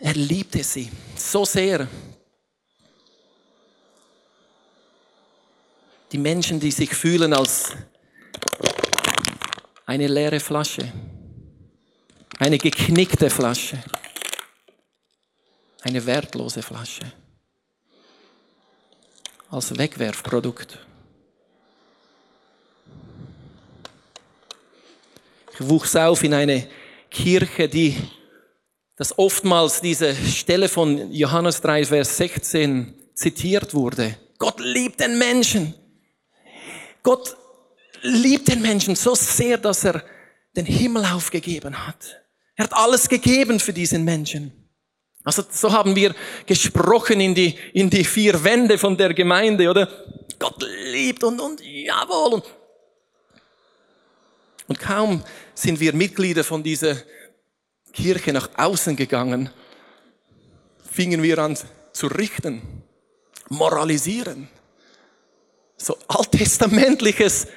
Er 0.00 0.14
liebte 0.14 0.62
sie 0.62 0.90
so 1.16 1.44
sehr. 1.44 1.88
Die 6.12 6.18
Menschen, 6.18 6.58
die 6.58 6.70
sich 6.70 6.94
fühlen 6.94 7.34
als 7.34 7.72
eine 9.84 10.06
leere 10.06 10.40
Flasche, 10.40 10.90
eine 12.38 12.56
geknickte 12.56 13.28
Flasche, 13.28 13.82
eine 15.82 16.04
wertlose 16.06 16.62
Flasche 16.62 17.12
als 19.50 19.76
Wegwerfprodukt. 19.76 20.87
Ich 25.60 25.68
wuchs 25.68 25.96
auf 25.96 26.22
in 26.22 26.34
eine 26.34 26.68
Kirche, 27.10 27.68
die, 27.68 27.96
dass 28.96 29.18
oftmals 29.18 29.80
diese 29.80 30.14
Stelle 30.14 30.68
von 30.68 31.12
Johannes 31.12 31.60
3, 31.60 31.86
Vers 31.86 32.16
16 32.16 32.94
zitiert 33.14 33.74
wurde. 33.74 34.16
Gott 34.38 34.60
liebt 34.60 35.00
den 35.00 35.18
Menschen. 35.18 35.74
Gott 37.02 37.36
liebt 38.02 38.46
den 38.46 38.62
Menschen 38.62 38.94
so 38.94 39.16
sehr, 39.16 39.58
dass 39.58 39.84
er 39.84 40.04
den 40.54 40.66
Himmel 40.66 41.04
aufgegeben 41.04 41.86
hat. 41.86 42.22
Er 42.54 42.64
hat 42.64 42.74
alles 42.74 43.08
gegeben 43.08 43.58
für 43.58 43.72
diesen 43.72 44.04
Menschen. 44.04 44.52
Also 45.24 45.42
so 45.50 45.72
haben 45.72 45.96
wir 45.96 46.14
gesprochen 46.46 47.20
in 47.20 47.34
die, 47.34 47.56
in 47.72 47.90
die 47.90 48.04
vier 48.04 48.44
Wände 48.44 48.78
von 48.78 48.96
der 48.96 49.12
Gemeinde, 49.12 49.68
oder? 49.68 49.88
Gott 50.38 50.64
liebt 50.92 51.24
und, 51.24 51.40
und 51.40 51.60
jawohl. 51.60 52.34
Und, 52.34 52.44
und 54.68 54.78
kaum 54.78 55.24
sind 55.54 55.80
wir 55.80 55.94
Mitglieder 55.94 56.44
von 56.44 56.62
dieser 56.62 56.96
Kirche 57.92 58.32
nach 58.32 58.50
außen 58.56 58.94
gegangen, 58.94 59.50
fingen 60.88 61.22
wir 61.22 61.38
an 61.38 61.58
zu 61.92 62.06
richten, 62.06 62.62
moralisieren. 63.48 64.48
So 65.76 65.96
alttestamentliches 66.06 67.48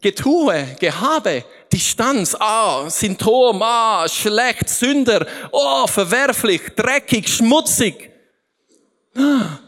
Getue, 0.00 0.76
Gehabe, 0.80 1.44
Distanz, 1.72 2.34
ah, 2.38 2.88
Symptom, 2.88 3.62
ah, 3.62 4.08
schlecht, 4.08 4.68
Sünder, 4.68 5.26
oh, 5.52 5.86
verwerflich, 5.86 6.62
dreckig, 6.74 7.28
schmutzig. 7.28 8.10
Ah. 9.14 9.58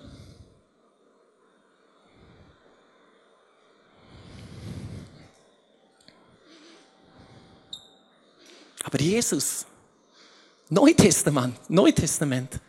Aber 8.84 9.00
Jesus, 9.00 9.66
Neutestament, 10.68 11.58
Neutestament, 11.68 12.60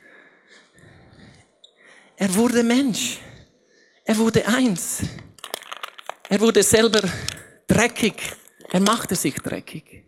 er 2.17 2.33
wurde 2.33 2.63
Mensch. 2.63 3.19
Er 4.05 4.17
wurde 4.17 4.47
eins. 4.47 4.99
Er 6.29 6.39
wurde 6.39 6.63
selber 6.63 7.01
dreckig. 7.67 8.15
Er 8.71 8.79
machte 8.79 9.15
sich 9.15 9.35
dreckig. 9.35 10.05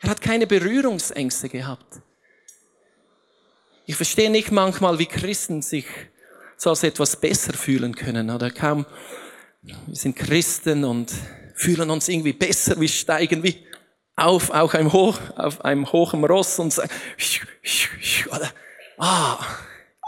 Er 0.00 0.10
hat 0.10 0.20
keine 0.20 0.46
Berührungsängste 0.46 1.48
gehabt. 1.48 2.00
Ich 3.86 3.96
verstehe 3.96 4.30
nicht 4.30 4.50
manchmal, 4.50 4.98
wie 4.98 5.06
Christen 5.06 5.62
sich 5.62 5.86
so 6.58 6.70
als 6.70 6.82
etwas 6.82 7.16
besser 7.18 7.54
fühlen 7.54 7.94
können 7.94 8.28
oder 8.28 8.50
kaum. 8.50 8.84
Wir 9.62 9.76
sind 9.94 10.14
Christen 10.16 10.84
und 10.84 11.12
fühlen 11.54 11.90
uns 11.90 12.08
irgendwie 12.08 12.32
besser, 12.32 12.78
wir 12.78 12.88
steigen 12.88 13.42
wie 13.42 13.64
auf, 14.18 14.50
auch 14.50 14.74
einem 14.74 14.92
hoch, 14.92 15.18
auf 15.36 15.64
einem 15.64 15.90
hohen 15.90 16.24
Ross 16.24 16.58
und 16.58 16.76
oder, 16.78 18.52
ah, 18.98 19.38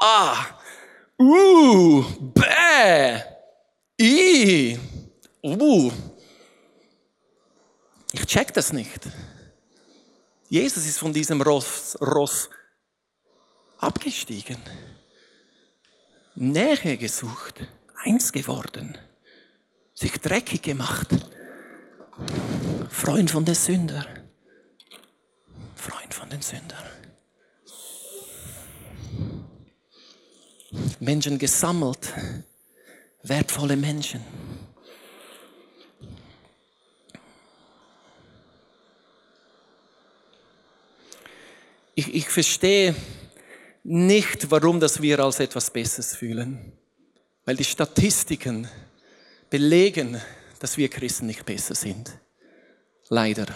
ah, 0.01 0.47
uh, 1.19 2.03
bäh, 2.35 3.23
i, 4.01 4.79
uh, 5.43 5.93
ich 8.13 8.27
check 8.27 8.53
das 8.53 8.73
nicht. 8.73 9.09
Jesus 10.49 10.85
ist 10.85 10.99
von 10.99 11.13
diesem 11.13 11.41
Ross, 11.43 11.97
Ross 12.01 12.51
abgestiegen, 13.79 14.59
Nähe 16.35 16.97
gesucht, 16.97 17.61
eins 18.03 18.33
geworden, 18.33 18.99
sich 19.95 20.13
dreckig 20.19 20.63
gemacht, 20.63 21.09
Freund 22.89 23.31
von 23.31 23.45
den 23.45 23.55
Sünder, 23.55 24.07
Freund 25.75 26.15
von 26.15 26.29
den 26.31 26.41
Sündern. 26.41 26.85
Menschen 31.01 31.39
gesammelt, 31.39 32.13
wertvolle 33.23 33.77
Menschen. 33.77 34.25
ich, 42.01 42.15
ich 42.15 42.29
verstehe 42.29 42.95
nicht, 43.85 44.51
warum 44.51 44.81
das 44.81 45.03
wir 45.03 45.21
als 45.21 45.41
etwas 45.41 45.71
Besseres 45.71 46.17
fühlen. 46.17 46.73
Weil 47.45 47.57
die 47.57 47.65
Statistiken 47.65 48.69
belegen, 49.49 50.21
dass 50.59 50.77
wir 50.77 50.89
Christen 50.89 51.27
nicht 51.27 51.45
besser 51.45 51.75
sind. 51.75 52.19
Leider. 53.13 53.47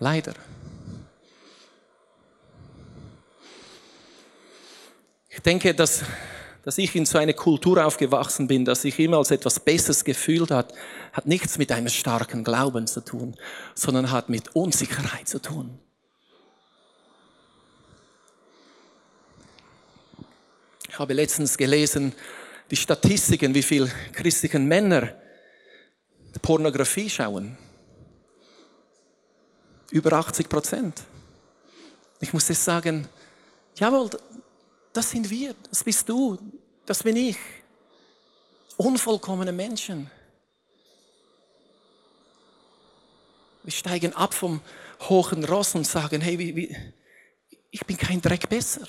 Leider. 0.00 0.34
Ich 5.28 5.38
denke, 5.40 5.72
dass, 5.72 6.02
dass 6.64 6.78
ich 6.78 6.96
in 6.96 7.06
so 7.06 7.18
einer 7.18 7.32
Kultur 7.32 7.86
aufgewachsen 7.86 8.48
bin, 8.48 8.64
dass 8.64 8.84
ich 8.84 8.98
immer 8.98 9.18
als 9.18 9.30
etwas 9.30 9.60
Besseres 9.60 10.04
gefühlt 10.04 10.50
hat, 10.50 10.74
hat 11.12 11.26
nichts 11.26 11.58
mit 11.58 11.70
einem 11.70 11.88
starken 11.88 12.42
Glauben 12.42 12.88
zu 12.88 13.04
tun, 13.04 13.36
sondern 13.76 14.10
hat 14.10 14.28
mit 14.30 14.56
Unsicherheit 14.56 15.28
zu 15.28 15.40
tun. 15.40 15.78
Ich 20.88 20.98
habe 20.98 21.14
letztens 21.14 21.56
gelesen, 21.56 22.14
die 22.68 22.76
Statistiken, 22.76 23.54
wie 23.54 23.62
viele 23.62 23.88
christliche 24.12 24.58
Männer 24.58 25.14
Pornografie 26.42 27.08
schauen. 27.08 27.56
Über 29.96 30.12
80 30.12 30.50
Prozent. 30.50 31.04
Ich 32.20 32.34
muss 32.34 32.46
jetzt 32.48 32.62
sagen, 32.62 33.08
jawohl, 33.76 34.10
das 34.92 35.10
sind 35.10 35.30
wir, 35.30 35.54
das 35.70 35.82
bist 35.82 36.06
du, 36.06 36.36
das 36.84 37.02
bin 37.02 37.16
ich. 37.16 37.38
Unvollkommene 38.76 39.52
Menschen. 39.52 40.10
Wir 43.62 43.72
steigen 43.72 44.12
ab 44.12 44.34
vom 44.34 44.60
hohen 45.08 45.42
Ross 45.44 45.74
und 45.74 45.86
sagen, 45.86 46.20
hey, 46.20 46.38
wie, 46.38 46.54
wie, 46.54 46.76
ich 47.70 47.86
bin 47.86 47.96
kein 47.96 48.20
Dreck 48.20 48.50
besser. 48.50 48.86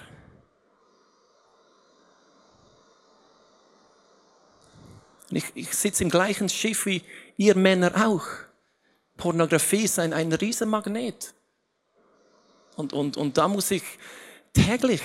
Ich, 5.29 5.45
ich 5.55 5.73
sitze 5.73 6.03
im 6.03 6.09
gleichen 6.09 6.49
Schiff 6.49 6.85
wie 6.85 7.01
ihr 7.37 7.55
Männer 7.55 7.93
auch. 8.05 8.46
Pornografie 9.17 9.83
ist 9.83 9.99
ein, 9.99 10.13
ein 10.13 10.31
Riesenmagnet. 10.31 11.33
Und, 12.75 12.93
und, 12.93 13.17
und 13.17 13.37
da 13.37 13.47
muss 13.47 13.71
ich 13.71 13.83
täglich 14.53 15.01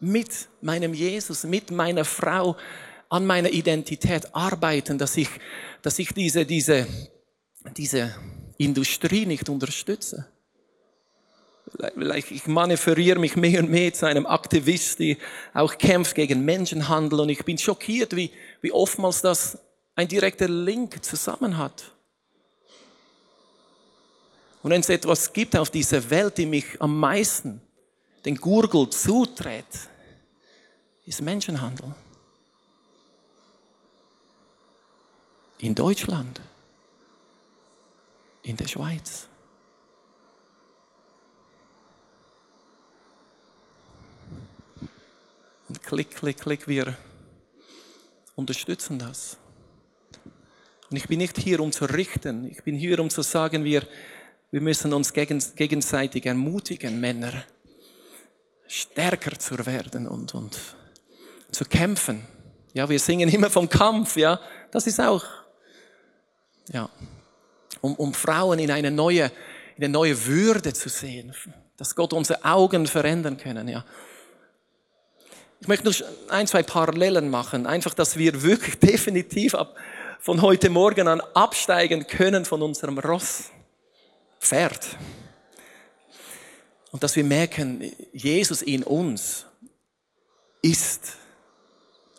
mit 0.00 0.48
meinem 0.60 0.92
Jesus, 0.92 1.44
mit 1.44 1.70
meiner 1.70 2.04
Frau 2.04 2.56
an 3.08 3.24
meiner 3.24 3.50
Identität 3.50 4.34
arbeiten, 4.34 4.98
dass 4.98 5.16
ich, 5.16 5.28
dass 5.82 5.98
ich 5.98 6.12
diese, 6.12 6.44
diese, 6.44 6.86
diese 7.76 8.14
Industrie 8.58 9.26
nicht 9.26 9.48
unterstütze. 9.48 10.26
Ich 12.30 12.46
manövriere 12.46 13.18
mich 13.18 13.36
mehr 13.36 13.60
und 13.60 13.70
mehr 13.70 13.92
zu 13.94 14.06
einem 14.06 14.26
Aktivist, 14.26 14.98
der 14.98 15.16
auch 15.54 15.78
kämpft 15.78 16.14
gegen 16.14 16.44
Menschenhandel. 16.44 17.20
Und 17.20 17.28
ich 17.28 17.44
bin 17.44 17.56
schockiert, 17.56 18.16
wie, 18.16 18.30
wie 18.60 18.72
oftmals 18.72 19.22
das 19.22 19.58
ein 19.94 20.08
direkter 20.08 20.48
Link 20.48 21.04
zusammen 21.04 21.56
hat. 21.58 21.92
Und 24.62 24.70
wenn 24.70 24.80
es 24.80 24.88
etwas 24.88 25.32
gibt 25.32 25.56
auf 25.56 25.70
dieser 25.70 26.08
Welt, 26.10 26.38
die 26.38 26.46
mich 26.46 26.80
am 26.80 26.98
meisten 26.98 27.60
den 28.24 28.36
Gurgel 28.36 28.88
zutritt, 28.90 29.66
ist 31.04 31.20
Menschenhandel. 31.20 31.92
In 35.58 35.74
Deutschland, 35.74 36.40
in 38.42 38.56
der 38.56 38.68
Schweiz. 38.68 39.26
Und 45.68 45.82
klick, 45.82 46.10
klick, 46.10 46.38
klick, 46.38 46.68
wir 46.68 46.96
unterstützen 48.36 48.98
das. 48.98 49.36
Und 50.90 50.96
ich 50.96 51.08
bin 51.08 51.18
nicht 51.18 51.38
hier, 51.38 51.60
um 51.60 51.72
zu 51.72 51.86
richten. 51.86 52.48
Ich 52.50 52.62
bin 52.62 52.76
hier, 52.76 53.00
um 53.00 53.08
zu 53.08 53.22
sagen, 53.22 53.64
wir, 53.64 53.86
wir 54.52 54.60
müssen 54.60 54.92
uns 54.92 55.14
gegenseitig 55.14 56.26
ermutigen, 56.26 57.00
Männer, 57.00 57.32
stärker 58.68 59.38
zu 59.38 59.64
werden 59.64 60.06
und, 60.06 60.34
und 60.34 60.58
zu 61.50 61.64
kämpfen. 61.64 62.22
Ja, 62.74 62.86
wir 62.88 63.00
singen 63.00 63.30
immer 63.30 63.48
vom 63.48 63.68
Kampf, 63.68 64.16
ja. 64.16 64.38
Das 64.70 64.86
ist 64.86 65.00
auch, 65.00 65.24
ja, 66.70 66.90
um, 67.80 67.94
um 67.96 68.12
Frauen 68.12 68.58
in 68.58 68.70
eine 68.70 68.90
neue, 68.90 69.32
in 69.76 69.84
eine 69.84 69.88
neue 69.88 70.26
Würde 70.26 70.74
zu 70.74 70.90
sehen, 70.90 71.34
dass 71.78 71.94
Gott 71.94 72.12
unsere 72.12 72.44
Augen 72.44 72.86
verändern 72.86 73.38
können, 73.38 73.68
ja. 73.68 73.84
Ich 75.60 75.68
möchte 75.68 75.84
nur 75.84 75.94
ein, 76.28 76.46
zwei 76.46 76.62
Parallelen 76.62 77.30
machen, 77.30 77.66
einfach, 77.66 77.94
dass 77.94 78.18
wir 78.18 78.42
wirklich 78.42 78.78
definitiv 78.80 79.54
ab, 79.54 79.74
von 80.20 80.42
heute 80.42 80.68
Morgen 80.68 81.08
an 81.08 81.22
absteigen 81.32 82.06
können 82.06 82.44
von 82.44 82.60
unserem 82.60 82.98
Ross, 82.98 83.50
Pferd. 84.42 84.98
Und 86.90 87.02
dass 87.02 87.14
wir 87.14 87.24
merken, 87.24 87.90
Jesus 88.12 88.60
in 88.60 88.82
uns 88.82 89.46
ist 90.60 91.16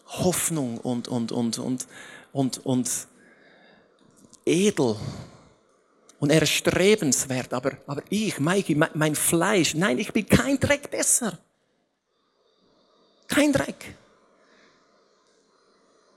Hoffnung 0.07 0.77
und, 0.77 1.09
und, 1.09 1.31
und, 1.31 1.59
und, 1.59 1.87
und, 2.31 2.65
und 2.65 2.89
edel 4.45 4.95
und 6.19 6.29
erstrebenswert. 6.31 7.53
Aber, 7.53 7.73
aber 7.87 8.03
ich, 8.09 8.39
Mikey, 8.39 8.75
mein, 8.75 8.91
mein 8.93 9.15
Fleisch, 9.15 9.75
nein, 9.75 9.99
ich 9.99 10.13
bin 10.13 10.25
kein 10.25 10.57
Dreck 10.59 10.89
besser. 10.89 11.37
Kein 13.27 13.51
Dreck. 13.51 13.95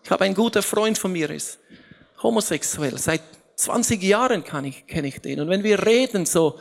Ich 0.05 0.11
habe 0.11 0.25
einen 0.25 0.35
guten 0.37 0.62
Freund 0.62 0.97
von 0.97 1.11
mir, 1.11 1.31
ist 1.31 1.59
homosexuell. 2.23 2.97
Seit 2.97 3.23
20 3.57 4.03
Jahren 4.03 4.45
kenne 4.45 4.69
ich, 4.69 5.21
den. 5.23 5.40
Und 5.40 5.49
wenn 5.49 5.64
wir 5.64 5.85
reden 5.85 6.27
so 6.27 6.59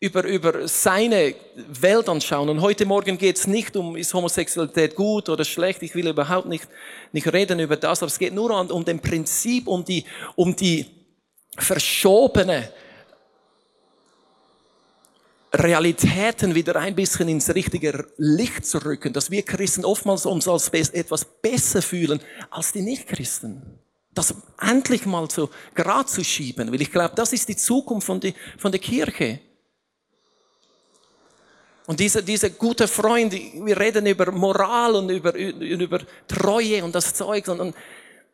über, 0.00 0.24
über 0.24 0.66
seine 0.66 1.34
Welt 1.54 2.08
anschauen, 2.08 2.48
und 2.48 2.62
heute 2.62 2.86
Morgen 2.86 3.18
geht 3.18 3.36
es 3.36 3.46
nicht 3.46 3.76
um, 3.76 3.96
ist 3.96 4.14
Homosexualität 4.14 4.96
gut 4.96 5.28
oder 5.28 5.44
schlecht, 5.44 5.82
ich 5.82 5.94
will 5.94 6.08
überhaupt 6.08 6.48
nicht, 6.48 6.66
nicht 7.12 7.30
reden 7.32 7.60
über 7.60 7.76
das, 7.76 8.02
aber 8.02 8.10
es 8.10 8.18
geht 8.18 8.32
nur 8.32 8.58
um, 8.58 8.70
um 8.70 8.84
den 8.84 9.00
Prinzip, 9.00 9.68
um 9.68 9.84
die, 9.84 10.04
um 10.34 10.56
die 10.56 10.86
verschobene 11.58 12.72
Realitäten 15.52 16.54
wieder 16.54 16.76
ein 16.76 16.94
bisschen 16.94 17.28
ins 17.28 17.54
richtige 17.54 18.06
Licht 18.16 18.64
zu 18.64 18.82
rücken, 18.82 19.12
dass 19.12 19.30
wir 19.30 19.42
Christen 19.42 19.84
oftmals 19.84 20.24
uns 20.24 20.48
als 20.48 20.68
etwas 20.70 21.26
besser 21.26 21.82
fühlen 21.82 22.20
als 22.50 22.72
die 22.72 22.80
Nichtchristen. 22.80 23.78
Das 24.14 24.34
endlich 24.60 25.06
mal 25.06 25.30
so 25.30 25.50
gerade 25.74 26.06
zu 26.06 26.22
schieben, 26.22 26.70
weil 26.70 26.82
ich 26.82 26.92
glaube, 26.92 27.14
das 27.14 27.32
ist 27.32 27.48
die 27.48 27.56
Zukunft 27.56 28.06
von, 28.06 28.20
die, 28.20 28.34
von 28.58 28.70
der 28.70 28.80
Kirche. 28.80 29.40
Und 31.86 31.98
dieser, 31.98 32.22
dieser 32.22 32.50
gute 32.50 32.86
Freund, 32.86 33.32
wir 33.32 33.78
reden 33.78 34.06
über 34.06 34.30
Moral 34.30 34.94
und 34.94 35.08
über, 35.08 35.34
über 35.34 36.00
Treue 36.28 36.84
und 36.84 36.94
das 36.94 37.14
Zeug. 37.14 37.48
Und, 37.48 37.60
und, 37.60 37.74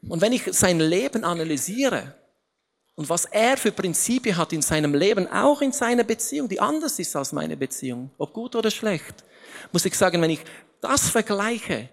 und 0.09 0.21
wenn 0.21 0.33
ich 0.33 0.43
sein 0.53 0.81
Leben 0.81 1.25
analysiere, 1.25 2.15
und 2.99 3.09
was 3.09 3.27
er 3.27 3.57
für 3.57 3.71
Prinzipien 3.71 4.37
hat 4.37 4.53
in 4.53 4.61
seinem 4.61 4.93
Leben, 4.93 5.31
auch 5.31 5.63
in 5.63 5.71
seiner 5.71 6.03
Beziehung, 6.03 6.49
die 6.49 6.59
anders 6.59 6.99
ist 6.99 7.15
als 7.15 7.31
meine 7.31 7.57
Beziehung, 7.57 8.11
ob 8.19 8.33
gut 8.33 8.57
oder 8.57 8.73
schlecht, 8.73 9.23
muss 9.71 9.85
ich 9.85 9.95
sagen, 9.95 10.21
wenn 10.21 10.31
ich 10.31 10.41
das 10.81 11.09
vergleiche 11.09 11.89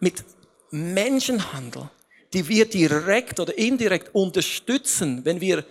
mit 0.00 0.24
Menschenhandel, 0.70 1.90
die 2.34 2.48
wir 2.48 2.68
direkt 2.68 3.38
oder 3.38 3.56
indirekt 3.56 4.14
unterstützen, 4.14 5.24
wenn 5.24 5.40
wir 5.40 5.64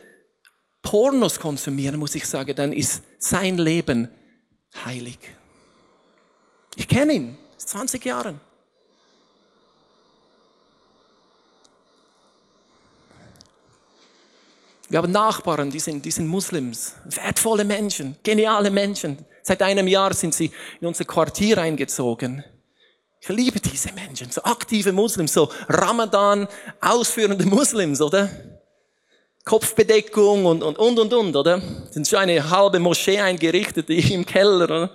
Pornos 0.81 1.39
konsumieren, 1.39 1.99
muss 1.99 2.15
ich 2.15 2.25
sagen, 2.25 2.55
dann 2.55 2.73
ist 2.73 3.03
sein 3.19 3.57
Leben 3.57 4.09
heilig. 4.85 5.19
Ich 6.75 6.87
kenne 6.87 7.13
ihn, 7.13 7.37
20 7.57 8.03
Jahre. 8.03 8.39
Wir 14.89 14.99
haben 14.99 15.11
Nachbarn, 15.11 15.71
die 15.71 15.79
sind, 15.79 16.05
die 16.05 16.11
sind 16.11 16.27
Muslims, 16.27 16.93
wertvolle 17.05 17.65
Menschen, 17.65 18.17
geniale 18.21 18.69
Menschen. 18.69 19.25
Seit 19.41 19.61
einem 19.61 19.87
Jahr 19.87 20.13
sind 20.13 20.33
sie 20.33 20.51
in 20.79 20.87
unser 20.87 21.05
Quartier 21.05 21.57
eingezogen. 21.57 22.43
Ich 23.25 23.29
liebe 23.29 23.57
diese 23.57 23.93
Menschen, 23.93 24.29
so 24.31 24.43
aktive 24.43 24.91
Muslims, 24.91 25.31
so 25.31 25.49
Ramadan 25.69 26.45
ausführende 26.81 27.45
Muslims, 27.45 28.01
oder? 28.01 28.29
Kopfbedeckung 29.45 30.45
und, 30.45 30.61
und, 30.61 30.77
und, 30.77 30.99
und, 30.99 31.13
und, 31.13 31.33
oder? 31.33 31.61
Sind 31.89 32.05
schon 32.05 32.19
eine 32.19 32.49
halbe 32.49 32.79
Moschee 32.79 33.21
eingerichtet 33.21 33.89
im 33.89 34.25
Keller, 34.25 34.65
oder? 34.65 34.89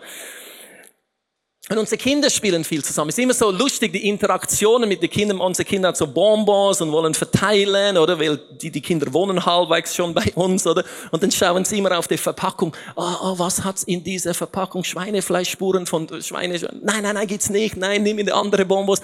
Und 1.70 1.76
unsere 1.76 1.98
Kinder 1.98 2.31
spielen 2.31 2.64
viel 2.64 2.83
zusammen. 2.83 3.11
Es 3.11 3.18
ist 3.18 3.22
immer 3.22 3.35
so 3.35 3.50
lustig, 3.50 3.92
die 3.92 4.09
Interaktionen 4.09 4.88
mit 4.88 5.02
den 5.02 5.11
Kindern. 5.11 5.38
Unsere 5.38 5.68
Kinder 5.68 5.88
haben 5.88 5.94
so 5.94 6.07
Bonbons 6.07 6.81
und 6.81 6.90
wollen 6.92 7.12
verteilen, 7.12 7.98
oder? 7.98 8.18
Weil 8.18 8.38
die, 8.38 8.70
die 8.70 8.81
Kinder 8.81 9.12
wohnen 9.12 9.44
halbwegs 9.44 9.94
schon 9.94 10.14
bei 10.14 10.33
uns, 10.35 10.66
oder? 10.66 10.83
Und 11.11 11.22
dann 11.22 11.31
schauen 11.31 11.66
sie 11.66 11.78
immer 11.78 11.98
auf 11.98 12.09
die 12.09 12.16
Verpackung. 12.16 12.74
Oh, 12.96 13.02
oh 13.22 13.38
was 13.38 13.64
hat's 13.64 13.83
in 13.83 14.02
dieser 14.02 14.33
Verpackung? 14.33 14.83
Schweinefleischspuren 14.83 15.85
von 15.85 16.09
Schweine. 16.22 16.59
Nein, 16.83 17.02
nein, 17.02 17.14
nein, 17.14 17.26
gibt's 17.26 17.50
nicht. 17.50 17.76
Nein, 17.76 18.02
nimm 18.02 18.18
eine 18.18 18.33
andere 18.33 18.64
Bonbons. 18.64 19.02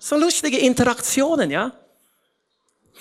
So 0.00 0.16
lustige 0.16 0.58
Interaktionen, 0.58 1.52
ja? 1.52 1.72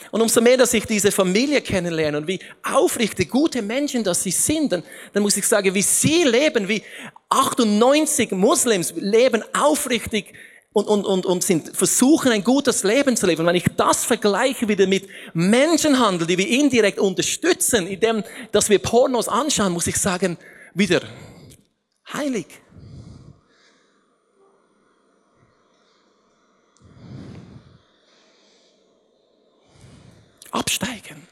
Und 0.10 0.22
umso 0.22 0.42
mehr, 0.42 0.58
dass 0.58 0.74
ich 0.74 0.86
diese 0.86 1.12
Familie 1.12 1.62
kennenlerne 1.62 2.18
und 2.18 2.28
wie 2.28 2.40
aufrichtig 2.64 3.30
gute 3.30 3.62
Menschen 3.62 4.04
das 4.04 4.24
sie 4.24 4.32
sind, 4.32 4.72
dann, 4.72 4.84
dann 5.14 5.22
muss 5.22 5.38
ich 5.38 5.48
sagen, 5.48 5.74
wie 5.74 5.82
sie 5.82 6.24
leben, 6.24 6.68
wie 6.68 6.84
98 7.30 8.32
Muslims 8.32 8.94
leben 8.96 9.44
aufrichtig 9.54 10.34
und, 10.74 10.88
und, 10.88 11.06
und, 11.06 11.26
und 11.26 11.44
sind, 11.44 11.76
versuchen 11.76 12.32
ein 12.32 12.44
gutes 12.44 12.84
Leben 12.84 13.18
zu 13.18 13.28
leben. 13.28 13.46
Wenn 13.46 13.56
ich 13.56 13.66
das 13.76 14.06
vergleiche 14.06 14.68
wieder 14.68 14.88
mit 14.88 15.08
Menschenhandel, 15.34 16.28
die 16.28 16.38
wir 16.38 16.48
indirekt 16.48 17.00
unterstützen, 17.00 17.88
indem, 17.88 18.24
dass 18.52 18.70
wir 18.70 18.80
Pornos 18.80 19.28
anschauen, 19.28 19.74
muss 19.74 19.88
ich 19.88 19.98
sagen, 19.98 20.38
wieder 20.74 21.02
heilig. 22.14 22.48
Absteigen. 30.52 31.28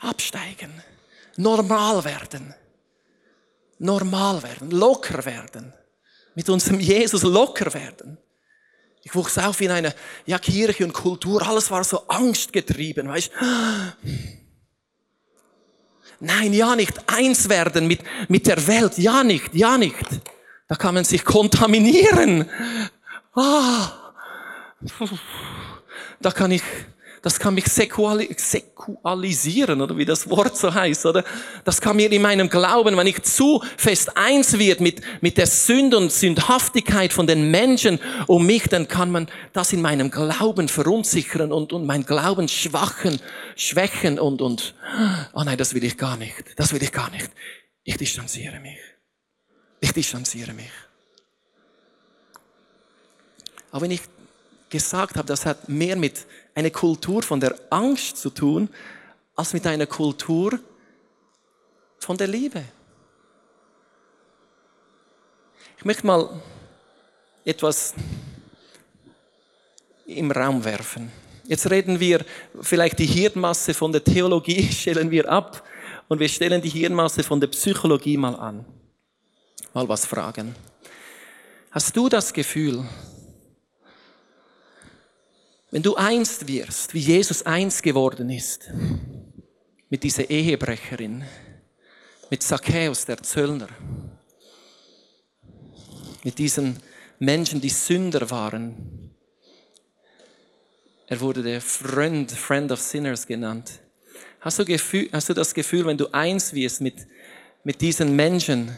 Absteigen. 0.00 0.72
Normal 1.36 2.04
werden. 2.04 2.54
Normal 3.78 4.42
werden. 4.42 4.70
Locker 4.70 5.24
werden. 5.24 5.72
Mit 6.34 6.48
unserem 6.48 6.80
Jesus 6.80 7.22
locker 7.22 7.72
werden. 7.72 8.18
Ich 9.02 9.14
wuchs 9.14 9.38
auf 9.38 9.60
in 9.60 9.70
einer 9.70 9.94
ja, 10.26 10.38
Kirche 10.38 10.84
und 10.84 10.92
Kultur. 10.92 11.46
Alles 11.46 11.70
war 11.70 11.84
so 11.84 12.06
angstgetrieben. 12.06 13.08
Weißt? 13.08 13.30
Nein, 16.20 16.52
ja 16.52 16.76
nicht. 16.76 16.92
Eins 17.06 17.48
werden 17.48 17.86
mit, 17.86 18.00
mit 18.28 18.46
der 18.46 18.66
Welt. 18.66 18.98
Ja 18.98 19.24
nicht, 19.24 19.54
ja 19.54 19.78
nicht. 19.78 20.06
Da 20.68 20.76
kann 20.76 20.94
man 20.94 21.04
sich 21.04 21.24
kontaminieren. 21.24 22.48
Ah. 23.34 24.12
Da 26.20 26.30
kann 26.30 26.50
ich 26.50 26.62
das 27.22 27.38
kann 27.38 27.54
mich 27.54 27.66
sexualisieren, 27.66 29.82
oder 29.82 29.96
wie 29.98 30.06
das 30.06 30.30
Wort 30.30 30.56
so 30.56 30.72
heißt, 30.72 31.04
oder? 31.04 31.22
Das 31.64 31.78
kann 31.80 31.96
mir 31.96 32.10
in 32.10 32.22
meinem 32.22 32.48
Glauben, 32.48 32.96
wenn 32.96 33.06
ich 33.06 33.22
zu 33.22 33.62
fest 33.76 34.16
eins 34.16 34.58
wird 34.58 34.80
mit, 34.80 35.02
mit 35.20 35.36
der 35.36 35.46
Sünde 35.46 35.98
und 35.98 36.10
Sündhaftigkeit 36.10 37.12
von 37.12 37.26
den 37.26 37.50
Menschen 37.50 37.98
um 38.26 38.46
mich, 38.46 38.68
dann 38.68 38.88
kann 38.88 39.10
man 39.10 39.28
das 39.52 39.74
in 39.74 39.82
meinem 39.82 40.10
Glauben 40.10 40.68
verunsichern 40.68 41.52
und, 41.52 41.74
und 41.74 41.84
mein 41.84 42.06
Glauben 42.06 42.48
schwachen, 42.48 43.20
schwächen 43.54 44.18
und, 44.18 44.40
und, 44.40 44.74
oh 45.34 45.42
nein, 45.44 45.58
das 45.58 45.74
will 45.74 45.84
ich 45.84 45.98
gar 45.98 46.16
nicht. 46.16 46.34
Das 46.56 46.72
will 46.72 46.82
ich 46.82 46.92
gar 46.92 47.10
nicht. 47.10 47.30
Ich 47.84 47.98
distanziere 47.98 48.60
mich. 48.60 48.78
Ich 49.80 49.92
distanziere 49.92 50.54
mich. 50.54 50.70
Aber 53.72 53.82
wenn 53.82 53.90
ich 53.90 54.00
gesagt 54.70 55.16
habe, 55.16 55.26
das 55.26 55.44
hat 55.44 55.68
mehr 55.68 55.96
mit 55.96 56.26
einer 56.54 56.70
Kultur 56.70 57.22
von 57.22 57.40
der 57.40 57.54
Angst 57.70 58.16
zu 58.16 58.30
tun, 58.30 58.68
als 59.36 59.52
mit 59.52 59.66
einer 59.66 59.86
Kultur 59.86 60.58
von 61.98 62.16
der 62.16 62.28
Liebe. 62.28 62.64
Ich 65.76 65.84
möchte 65.84 66.06
mal 66.06 66.40
etwas 67.44 67.94
im 70.06 70.30
Raum 70.30 70.64
werfen. 70.64 71.10
Jetzt 71.44 71.70
reden 71.70 71.98
wir 71.98 72.24
vielleicht 72.60 72.98
die 72.98 73.06
Hirnmasse 73.06 73.74
von 73.74 73.90
der 73.90 74.04
Theologie, 74.04 74.62
stellen 74.72 75.10
wir 75.10 75.28
ab 75.30 75.66
und 76.08 76.20
wir 76.20 76.28
stellen 76.28 76.60
die 76.60 76.68
Hirnmasse 76.68 77.22
von 77.22 77.40
der 77.40 77.48
Psychologie 77.48 78.16
mal 78.16 78.34
an. 78.34 78.64
Mal 79.72 79.88
was 79.88 80.04
fragen. 80.04 80.54
Hast 81.70 81.96
du 81.96 82.08
das 82.08 82.32
Gefühl, 82.32 82.84
wenn 85.70 85.82
du 85.82 85.94
einst 85.94 86.48
wirst, 86.48 86.94
wie 86.94 87.00
Jesus 87.00 87.44
eins 87.44 87.80
geworden 87.80 88.28
ist, 88.30 88.70
mit 89.88 90.02
dieser 90.02 90.28
Ehebrecherin, 90.28 91.24
mit 92.28 92.42
Zacchaeus, 92.42 93.04
der 93.04 93.22
Zöllner, 93.22 93.68
mit 96.24 96.38
diesen 96.38 96.78
Menschen, 97.18 97.60
die 97.60 97.68
Sünder 97.68 98.30
waren. 98.30 99.14
Er 101.06 101.20
wurde 101.20 101.42
der 101.42 101.60
Friend, 101.60 102.30
Friend 102.30 102.70
of 102.72 102.80
Sinners 102.80 103.26
genannt. 103.26 103.80
Hast 104.40 104.58
du, 104.58 104.64
Gefühl, 104.64 105.08
hast 105.12 105.28
du 105.28 105.34
das 105.34 105.52
Gefühl, 105.54 105.84
wenn 105.86 105.98
du 105.98 106.12
eins 106.12 106.54
wirst 106.54 106.80
mit, 106.80 107.06
mit 107.62 107.80
diesen 107.80 108.16
Menschen 108.16 108.76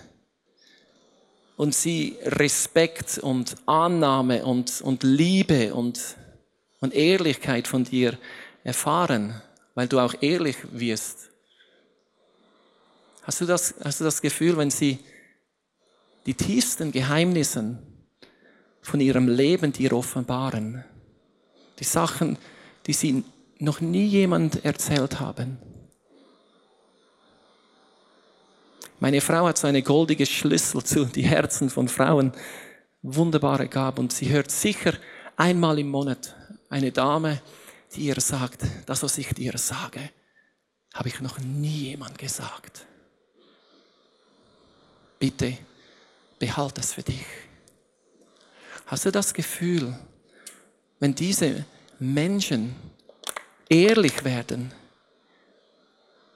und 1.57 1.75
sie 1.75 2.17
Respekt 2.25 3.19
und 3.19 3.57
Annahme 3.67 4.45
und, 4.45 4.81
und 4.81 5.03
Liebe 5.03 5.75
und 5.75 6.17
und 6.83 6.93
Ehrlichkeit 6.93 7.69
von 7.69 7.85
dir 7.85 8.19
erfahren, 8.65 9.41
weil 9.75 9.89
du 9.89 10.01
auch 10.01 10.15
ehrlich 10.21 10.57
wirst. 10.73 11.31
Hast 13.23 13.41
du 13.41 13.47
das, 13.47 13.75
hast 13.83 14.01
du 14.01 14.05
das 14.05 14.21
Gefühl, 14.21 14.57
wenn 14.57 14.71
sie 14.71 14.99
die 16.27 16.35
tiefsten 16.35 16.91
Geheimnisse 16.91 17.79
von 18.83 19.01
ihrem 19.01 19.29
Leben 19.29 19.73
dir 19.73 19.93
offenbaren, 19.93 20.85
die 21.79 21.85
Sachen, 21.85 22.37
die 22.87 22.93
sie 22.93 23.25
noch 23.61 23.81
nie 23.81 24.07
jemand 24.07 24.65
erzählt 24.65 25.21
haben? 25.21 25.59
Meine 28.99 29.21
Frau 29.21 29.47
hat 29.47 29.59
so 29.59 29.69
eine 29.69 29.83
goldige 29.83 30.27
Schlüssel 30.27 30.83
zu 30.83 31.05
die 31.05 31.23
Herzen 31.23 31.71
von 31.71 31.89
Frauen, 31.89 32.33
wunderbare 33.03 33.69
Gabe 33.69 34.01
und 34.01 34.13
sie 34.13 34.31
hört 34.31 34.51
sicher 34.51 34.95
einmal 35.37 35.79
im 35.79 35.89
Monat 35.89 36.37
eine 36.73 36.91
Dame, 36.91 37.43
die 37.95 38.07
ihr 38.07 38.19
sagt, 38.19 38.63
das, 38.87 39.03
was 39.03 39.19
ich 39.19 39.29
dir 39.35 39.57
sage, 39.59 40.09
habe 40.95 41.09
ich 41.09 41.21
noch 41.21 41.39
nie 41.39 41.91
jemand 41.91 42.17
gesagt. 42.17 42.87
Bitte, 45.19 45.59
behalte 46.39 46.81
es 46.81 46.95
für 46.95 47.03
dich. 47.03 47.27
Hast 48.87 49.05
du 49.05 49.11
das 49.11 49.35
Gefühl, 49.35 49.95
wenn 50.99 51.15
diese 51.15 51.67
Menschen 51.99 52.75
ehrlich 53.69 54.25
werden 54.25 54.73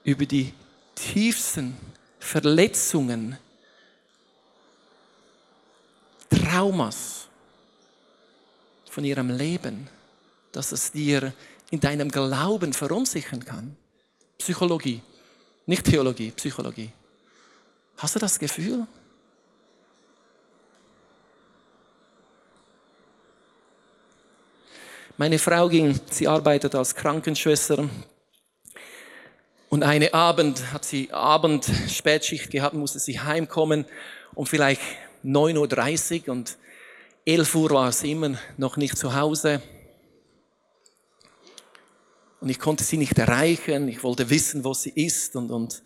über 0.04 0.26
die 0.26 0.52
tiefsten 0.94 1.76
Verletzungen, 2.18 3.38
Traumas 6.28 7.26
von 8.90 9.04
ihrem 9.04 9.30
Leben, 9.30 9.88
dass 10.56 10.72
es 10.72 10.90
dir 10.90 11.34
in 11.70 11.80
deinem 11.80 12.10
Glauben 12.10 12.72
verunsichern 12.72 13.44
kann. 13.44 13.76
Psychologie, 14.38 15.02
nicht 15.66 15.84
Theologie, 15.84 16.30
Psychologie. 16.30 16.90
Hast 17.98 18.14
du 18.14 18.18
das 18.18 18.38
Gefühl? 18.38 18.86
Meine 25.18 25.38
Frau 25.38 25.68
ging, 25.68 26.00
sie 26.10 26.26
arbeitet 26.26 26.74
als 26.74 26.94
Krankenschwester 26.94 27.90
und 29.68 29.82
eine 29.82 30.14
Abend 30.14 30.72
hat 30.72 30.86
sie 30.86 31.12
Abend 31.12 31.70
Spätschicht 31.90 32.50
gehabt, 32.50 32.74
musste 32.74 32.98
sie 32.98 33.20
heimkommen 33.20 33.84
um 34.34 34.46
vielleicht 34.46 34.80
9.30 35.22 36.28
Uhr 36.28 36.32
und 36.32 36.56
11 37.26 37.54
Uhr 37.54 37.70
war 37.72 37.92
sie 37.92 38.12
immer 38.12 38.38
noch 38.56 38.78
nicht 38.78 38.96
zu 38.96 39.14
Hause. 39.14 39.60
Und 42.40 42.48
ich 42.48 42.58
konnte 42.58 42.84
sie 42.84 42.96
nicht 42.96 43.18
erreichen. 43.18 43.88
Ich 43.88 44.02
wollte 44.02 44.28
wissen, 44.28 44.64
wo 44.64 44.74
sie 44.74 44.90
ist. 44.90 45.36
Und, 45.36 45.50
und 45.50 45.82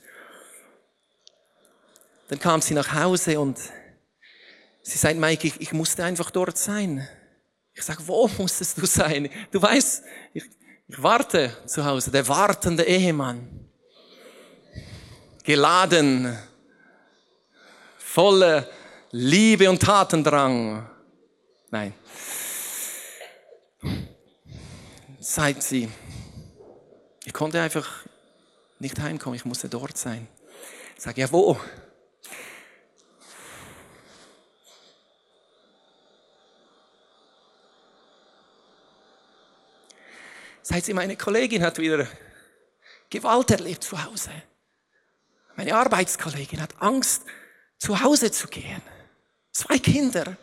dann 2.29 2.39
kam 2.39 2.61
sie 2.61 2.75
nach 2.75 2.93
Hause 2.93 3.41
und 3.41 3.59
sie 4.83 4.99
sagt, 4.99 5.17
Mike, 5.17 5.47
ich, 5.47 5.61
ich 5.61 5.73
musste 5.73 6.05
einfach 6.05 6.31
dort 6.31 6.59
sein. 6.59 7.09
Ich 7.75 7.83
sage, 7.83 8.07
wo 8.07 8.29
musstest 8.39 8.79
du 8.79 8.87
sein? 8.87 9.29
Du 9.51 9.63
weißt, 9.63 10.05
ich, 10.35 10.45
ich 10.89 11.03
warte 11.03 11.57
zu 11.67 11.85
Hause, 11.85 12.11
der 12.11 12.27
wartende 12.29 12.85
Ehemann. 12.85 13.69
Geladen, 15.45 16.37
voller 17.99 18.69
Liebe 19.13 19.71
und 19.71 19.81
Tatendrang. 19.81 20.89
Nein. 21.71 21.95
Seid 25.21 25.63
sie, 25.63 25.89
ich 27.31 27.35
konnte 27.35 27.63
einfach 27.63 27.89
nicht 28.81 28.99
heimkommen, 28.99 29.37
ich 29.37 29.45
musste 29.45 29.69
dort 29.69 29.97
sein. 29.97 30.27
Ich 30.97 31.03
sage, 31.05 31.21
ja, 31.21 31.31
wo? 31.31 31.57
Seit 40.61 40.85
sie 40.85 40.93
meine 40.93 41.17
Kollegin 41.17 41.63
hat 41.63 41.79
wieder 41.79 42.09
Gewalt 43.09 43.53
erlebt 43.53 43.85
zu 43.85 44.03
Hause. 44.03 44.33
Meine 45.55 45.77
Arbeitskollegin 45.77 46.61
hat 46.61 46.83
Angst, 46.83 47.23
zu 47.79 48.01
Hause 48.01 48.33
zu 48.33 48.49
gehen. 48.49 48.83
Zwei 49.53 49.79
Kinder. 49.79 50.37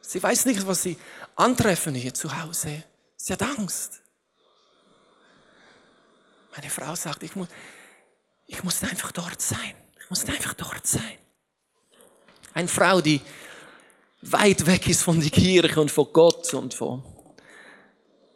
Sie 0.00 0.20
weiß 0.20 0.46
nicht, 0.46 0.66
was 0.66 0.82
sie 0.82 0.98
antreffen 1.36 1.94
hier 1.94 2.12
zu 2.12 2.42
Hause. 2.42 2.82
Sie 3.14 3.32
hat 3.32 3.42
Angst. 3.42 4.02
Meine 6.52 6.70
Frau 6.70 6.94
sagt, 6.94 7.22
ich 7.22 7.36
muss, 7.36 7.48
ich 8.46 8.62
muss 8.64 8.82
einfach 8.82 9.12
dort 9.12 9.40
sein. 9.40 9.74
Ich 10.02 10.10
muss 10.10 10.24
einfach 10.24 10.54
dort 10.54 10.86
sein. 10.86 11.18
Eine 12.52 12.68
Frau, 12.68 13.00
die 13.00 13.20
weit 14.22 14.66
weg 14.66 14.88
ist 14.88 15.02
von 15.02 15.20
der 15.20 15.30
Kirche 15.30 15.80
und 15.80 15.90
von 15.90 16.08
Gott 16.12 16.52
und 16.54 16.74
von, 16.74 17.04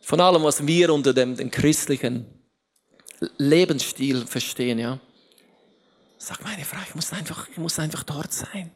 von 0.00 0.20
allem, 0.20 0.42
was 0.44 0.64
wir 0.66 0.92
unter 0.92 1.12
dem, 1.12 1.36
dem 1.36 1.50
christlichen 1.50 2.26
Lebensstil 3.38 4.26
verstehen, 4.26 4.78
ja. 4.78 5.00
Sagt 6.18 6.42
meine 6.44 6.64
Frau, 6.64 6.80
ich 6.86 6.94
muss 6.94 7.12
einfach, 7.12 7.48
ich 7.48 7.58
muss 7.58 7.78
einfach 7.78 8.04
dort 8.04 8.32
sein. 8.32 8.70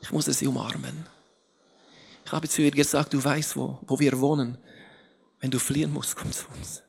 Ich 0.00 0.10
muss 0.10 0.26
sie 0.26 0.46
umarmen. 0.46 1.06
Ich 2.24 2.32
habe 2.32 2.48
zu 2.48 2.62
ihr 2.62 2.70
gesagt, 2.70 3.14
du 3.14 3.24
weißt, 3.24 3.56
wo, 3.56 3.78
wo 3.82 3.98
wir 3.98 4.20
wohnen. 4.20 4.58
Wenn 5.40 5.50
du 5.50 5.58
fliehen 5.58 5.92
musst, 5.92 6.16
komm 6.16 6.30
zu 6.32 6.46
uns. 6.56 6.82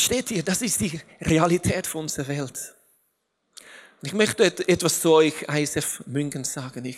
Versteht 0.00 0.30
ihr, 0.30 0.42
das 0.42 0.62
ist 0.62 0.80
die 0.80 0.98
Realität 1.20 1.86
von 1.86 2.04
unserer 2.04 2.28
Welt. 2.28 2.74
Ich 4.00 4.14
möchte 4.14 4.44
etwas 4.44 5.02
zu 5.02 5.12
euch, 5.12 5.42
ISF 5.42 6.02
München, 6.06 6.42
sagen. 6.42 6.86
Ich, 6.86 6.96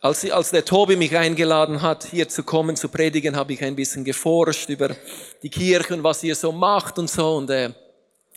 als, 0.00 0.30
als 0.30 0.50
der 0.50 0.64
Tobi 0.64 0.94
mich 0.94 1.16
eingeladen 1.16 1.82
hat, 1.82 2.04
hier 2.04 2.28
zu 2.28 2.44
kommen, 2.44 2.76
zu 2.76 2.88
predigen, 2.88 3.34
habe 3.34 3.52
ich 3.52 3.64
ein 3.64 3.74
bisschen 3.74 4.04
geforscht 4.04 4.68
über 4.68 4.94
die 5.42 5.50
Kirche 5.50 5.94
und 5.94 6.04
was 6.04 6.22
ihr 6.22 6.36
so 6.36 6.52
macht 6.52 7.00
und 7.00 7.10
so. 7.10 7.34
Und 7.34 7.50
äh, 7.50 7.72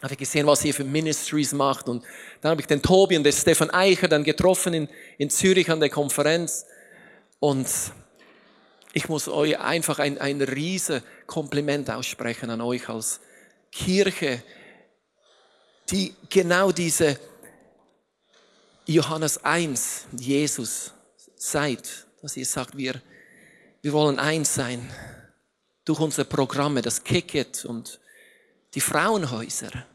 habe 0.01 0.15
gesehen, 0.15 0.47
was 0.47 0.65
ihr 0.65 0.73
für 0.73 0.83
Ministries 0.83 1.53
macht. 1.53 1.87
Und 1.87 2.03
dann 2.41 2.49
habe 2.49 2.61
ich 2.61 2.67
den 2.67 2.81
Tobi 2.81 3.15
und 3.15 3.23
den 3.25 3.33
Stefan 3.33 3.69
Eicher 3.69 4.07
dann 4.07 4.23
getroffen 4.23 4.73
in, 4.73 4.89
in 5.19 5.29
Zürich 5.29 5.69
an 5.69 5.79
der 5.79 5.91
Konferenz. 5.91 6.65
Und 7.39 7.67
ich 8.91 9.07
muss 9.07 9.27
euch 9.27 9.59
einfach 9.59 9.99
ein, 9.99 10.17
ein 10.17 10.41
riese 10.41 11.03
Kompliment 11.29 11.89
aussprechen 11.91 12.49
an 12.49 12.59
euch 12.59 12.89
als 12.89 13.19
Kirche, 13.71 14.41
die 15.91 16.15
genau 16.27 16.71
diese 16.71 17.19
Johannes 18.87 19.45
1, 19.45 20.07
Jesus 20.17 20.91
seid, 21.35 22.07
dass 22.23 22.35
ihr 22.35 22.47
sagt, 22.47 22.75
wir, 22.75 22.99
wir 23.83 23.93
wollen 23.93 24.17
eins 24.17 24.55
sein 24.55 24.89
durch 25.85 25.99
unsere 25.99 26.25
Programme, 26.25 26.81
das 26.81 27.03
Kicket 27.03 27.63
und 27.63 27.99
die 28.73 28.81
Frauenhäuser. 28.81 29.85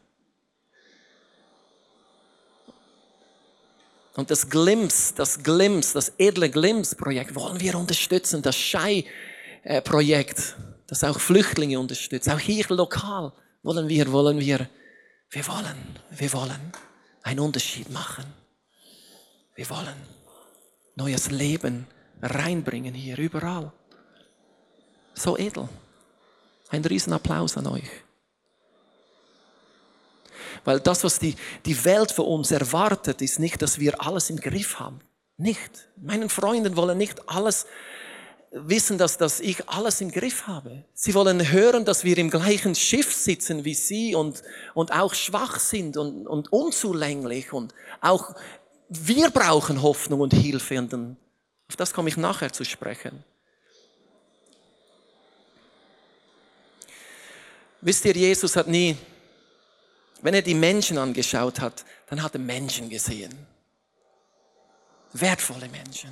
Und 4.15 4.31
das 4.31 4.49
Glimpse, 4.49 5.13
das 5.15 5.43
Glimpse, 5.43 5.95
das 5.95 6.13
edle 6.17 6.49
Glimpse-Projekt 6.49 7.35
wollen 7.35 7.59
wir 7.59 7.75
unterstützen, 7.75 8.41
das 8.41 8.55
Schei-Projekt, 8.55 10.55
das 10.87 11.03
auch 11.03 11.19
Flüchtlinge 11.19 11.79
unterstützt, 11.79 12.29
auch 12.29 12.39
hier 12.39 12.65
lokal 12.69 13.31
wollen 13.63 13.89
wir, 13.89 14.11
wollen 14.11 14.39
wir, 14.39 14.69
wir 15.29 15.47
wollen, 15.47 15.99
wir 16.11 16.33
wollen 16.33 16.71
einen 17.23 17.39
Unterschied 17.39 17.89
machen. 17.91 18.25
Wir 19.55 19.69
wollen 19.69 19.95
neues 20.95 21.31
Leben 21.31 21.87
reinbringen 22.21 22.93
hier, 22.93 23.17
überall. 23.17 23.71
So 25.13 25.37
edel. 25.37 25.67
Ein 26.69 26.83
Riesenapplaus 26.83 27.57
an 27.57 27.67
euch. 27.67 27.89
Weil 30.63 30.79
das, 30.79 31.03
was 31.03 31.19
die, 31.19 31.35
die 31.65 31.85
Welt 31.85 32.11
von 32.11 32.25
uns 32.25 32.51
erwartet, 32.51 33.21
ist 33.21 33.39
nicht, 33.39 33.61
dass 33.61 33.79
wir 33.79 34.01
alles 34.01 34.29
im 34.29 34.37
Griff 34.37 34.79
haben. 34.79 34.99
Nicht. 35.37 35.89
Meinen 35.97 36.29
Freunden 36.29 36.75
wollen 36.75 36.97
nicht 36.97 37.29
alles 37.29 37.65
wissen, 38.55 38.97
dass, 38.97 39.17
dass 39.17 39.41
ich 39.41 39.67
alles 39.67 39.99
im 39.99 40.11
Griff 40.11 40.47
habe. 40.47 40.85
Sie 40.93 41.13
wollen 41.13 41.51
hören, 41.51 41.83
dass 41.83 42.05
wir 42.05 42.17
im 42.17 42.29
gleichen 42.29 42.73
Schiff 42.73 43.13
sitzen 43.13 43.65
wie 43.65 43.73
sie 43.75 44.15
und, 44.15 44.41
und 44.73 44.93
auch 44.93 45.13
schwach 45.13 45.59
sind 45.59 45.97
und, 45.97 46.25
und 46.25 46.51
unzulänglich 46.53 47.51
und 47.51 47.73
auch 47.99 48.33
wir 48.87 49.29
brauchen 49.29 49.81
Hoffnung 49.81 50.21
und 50.21 50.33
Hilfe. 50.33 50.79
Und 50.79 50.93
dann, 50.93 51.17
auf 51.67 51.75
das 51.75 51.93
komme 51.93 52.07
ich 52.07 52.15
nachher 52.15 52.51
zu 52.53 52.63
sprechen. 52.63 53.23
Wisst 57.81 58.05
ihr, 58.05 58.13
Jesus 58.13 58.55
hat 58.55 58.67
nie, 58.67 58.95
wenn 60.21 60.33
er 60.33 60.41
die 60.41 60.55
Menschen 60.55 60.97
angeschaut 60.97 61.59
hat, 61.59 61.83
dann 62.07 62.23
hat 62.23 62.33
er 62.33 62.39
Menschen 62.39 62.89
gesehen. 62.89 63.33
Wertvolle 65.13 65.67
Menschen. 65.67 66.09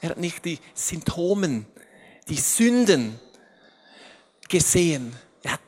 Er 0.00 0.10
hat 0.10 0.18
nicht 0.18 0.44
die 0.44 0.58
Symptomen, 0.74 1.66
die 2.28 2.36
Sünden 2.36 3.18
gesehen. 4.48 5.14
Er 5.42 5.52
hat 5.52 5.60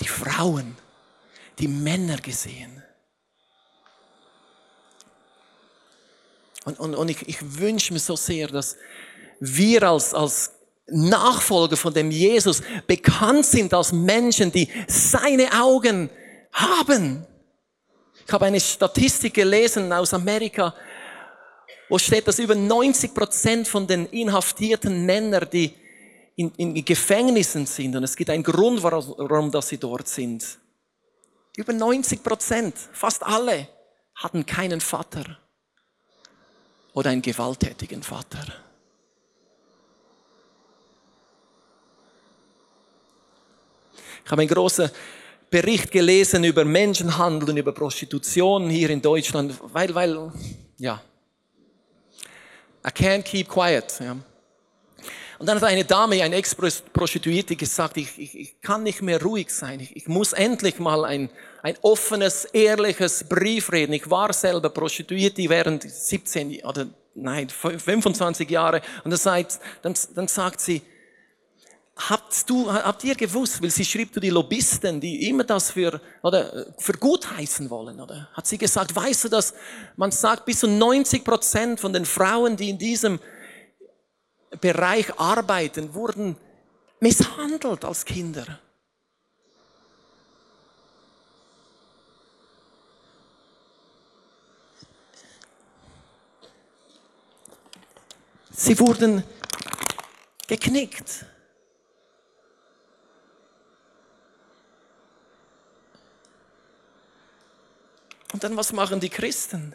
die 0.00 0.08
Frauen, 0.08 0.76
die 1.58 1.68
Männer 1.68 2.16
gesehen. 2.16 2.82
Und, 6.64 6.78
und, 6.78 6.94
und 6.94 7.08
ich, 7.08 7.28
ich 7.28 7.58
wünsche 7.58 7.92
mir 7.92 7.98
so 7.98 8.16
sehr, 8.16 8.48
dass 8.48 8.76
wir 9.40 9.82
als, 9.82 10.14
als 10.14 10.52
Nachfolger 10.86 11.76
von 11.76 11.92
dem 11.92 12.10
Jesus 12.10 12.62
bekannt 12.86 13.46
sind 13.46 13.74
als 13.74 13.92
Menschen, 13.92 14.52
die 14.52 14.68
seine 14.86 15.52
Augen 15.60 16.10
haben. 16.52 17.26
Ich 18.26 18.32
habe 18.32 18.46
eine 18.46 18.60
Statistik 18.60 19.34
gelesen 19.34 19.92
aus 19.92 20.14
Amerika, 20.14 20.74
wo 21.92 21.98
steht, 21.98 22.26
dass 22.26 22.38
über 22.38 22.54
90 22.54 23.12
Prozent 23.12 23.68
von 23.68 23.86
den 23.86 24.06
inhaftierten 24.06 25.04
Männern, 25.04 25.46
die 25.52 25.74
in, 26.36 26.50
in 26.56 26.82
Gefängnissen 26.82 27.66
sind, 27.66 27.94
und 27.94 28.02
es 28.02 28.16
gibt 28.16 28.30
einen 28.30 28.42
Grund, 28.42 28.82
warum, 28.82 29.50
dass 29.50 29.68
sie 29.68 29.76
dort 29.76 30.08
sind. 30.08 30.42
Über 31.54 31.74
90 31.74 32.22
Prozent, 32.22 32.74
fast 32.94 33.22
alle, 33.22 33.68
hatten 34.14 34.46
keinen 34.46 34.80
Vater 34.80 35.38
oder 36.94 37.10
einen 37.10 37.20
gewalttätigen 37.20 38.02
Vater. 38.02 38.46
Ich 44.24 44.30
habe 44.30 44.40
einen 44.40 44.50
großen 44.50 44.90
Bericht 45.50 45.90
gelesen 45.90 46.44
über 46.44 46.64
Menschenhandel 46.64 47.50
und 47.50 47.58
über 47.58 47.72
Prostitution 47.72 48.70
hier 48.70 48.88
in 48.88 49.02
Deutschland, 49.02 49.60
weil, 49.74 49.94
weil, 49.94 50.32
ja, 50.78 51.02
I 52.84 52.90
can't 52.90 53.22
keep 53.22 53.48
quiet. 53.48 54.00
Ja. 54.00 54.16
Und 55.38 55.46
dann 55.46 55.60
hat 55.60 55.64
eine 55.64 55.84
Dame, 55.84 56.22
eine 56.22 56.36
Ex-Prostituierte 56.36 57.56
gesagt, 57.56 57.96
ich, 57.96 58.16
ich, 58.16 58.38
ich 58.38 58.60
kann 58.60 58.84
nicht 58.84 59.02
mehr 59.02 59.20
ruhig 59.20 59.50
sein. 59.50 59.80
Ich, 59.80 59.96
ich 59.96 60.06
muss 60.06 60.32
endlich 60.32 60.78
mal 60.78 61.04
ein, 61.04 61.30
ein 61.62 61.74
offenes, 61.82 62.44
ehrliches 62.44 63.24
Brief 63.24 63.72
reden. 63.72 63.92
Ich 63.92 64.08
war 64.08 64.32
selber 64.32 64.70
Prostituierte 64.70 65.48
während 65.48 65.82
17 65.82 66.64
oder 66.64 66.86
nein, 67.14 67.48
25 67.48 68.48
Jahre. 68.48 68.82
Und 69.02 69.10
dann 69.10 69.18
sagt, 69.18 69.58
dann, 69.82 69.94
dann 70.14 70.28
sagt 70.28 70.60
sie, 70.60 70.82
habt 71.96 72.48
du, 72.48 72.72
habt 72.72 73.04
ihr 73.04 73.14
gewusst, 73.14 73.62
weil 73.62 73.70
sie 73.70 73.84
schrieb 73.84 74.18
die 74.20 74.30
Lobbyisten, 74.30 75.00
die 75.00 75.28
immer 75.28 75.44
das 75.44 75.70
für, 75.70 76.00
oder, 76.22 76.66
für 76.78 76.94
gut 76.94 77.30
heißen 77.36 77.68
wollen, 77.70 78.00
oder? 78.00 78.28
Hat 78.32 78.46
sie 78.46 78.58
gesagt, 78.58 78.94
weißt 78.94 79.24
du, 79.24 79.28
dass 79.28 79.54
man 79.96 80.10
sagt, 80.10 80.44
bis 80.44 80.60
zu 80.60 80.68
90 80.68 81.24
Prozent 81.24 81.80
von 81.80 81.92
den 81.92 82.04
Frauen, 82.04 82.56
die 82.56 82.70
in 82.70 82.78
diesem 82.78 83.20
Bereich 84.60 85.18
arbeiten, 85.18 85.94
wurden 85.94 86.36
misshandelt 87.00 87.84
als 87.84 88.04
Kinder. 88.04 88.60
Sie 98.54 98.78
wurden 98.78 99.24
geknickt. 100.46 101.26
Und 108.32 108.42
dann, 108.42 108.56
was 108.56 108.72
machen 108.72 108.98
die 108.98 109.10
Christen? 109.10 109.74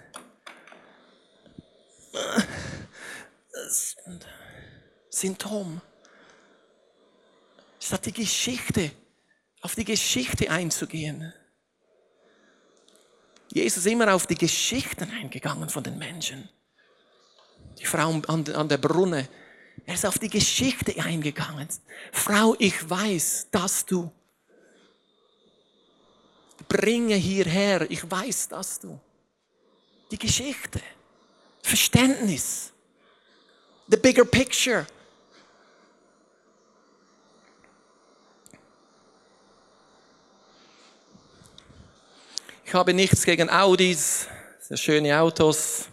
Symptom. 5.10 5.82
Statt 7.80 8.06
die 8.06 8.14
Geschichte, 8.14 8.92
auf 9.62 9.76
die 9.76 9.86
Geschichte 9.86 10.50
einzugehen. 10.50 11.34
Jesus 13.50 13.86
ist 13.86 13.92
immer 13.92 14.14
auf 14.14 14.28
die 14.28 14.36
Geschichten 14.36 15.10
eingegangen 15.10 15.70
von 15.70 15.84
den 15.84 15.98
Menschen. 15.98 16.50
Die 17.80 17.86
Frau 17.86 18.10
an, 18.10 18.48
an 18.54 18.70
der 18.70 18.78
Brunne. 18.78 19.30
Er 19.86 19.94
ist 19.94 20.06
auf 20.06 20.20
die 20.20 20.30
Geschichte 20.30 21.00
eingegangen. 21.02 21.68
Frau, 22.12 22.56
ich 22.60 22.90
weiß, 22.90 23.48
dass 23.52 23.86
du 23.86 24.12
bringe 26.68 27.16
hierher, 27.16 27.90
ich 27.90 28.10
weiß, 28.10 28.50
dass 28.50 28.80
du. 28.80 29.00
Die 30.12 30.18
Geschichte, 30.18 30.80
Verständnis, 31.62 32.72
the 33.88 33.98
bigger 33.98 34.26
picture. 34.26 34.86
Ich 42.66 42.74
habe 42.74 42.94
nichts 42.94 43.24
gegen 43.24 43.50
Audis, 43.50 44.28
sehr 44.60 44.78
schöne 44.78 45.18
Autos 45.18 45.86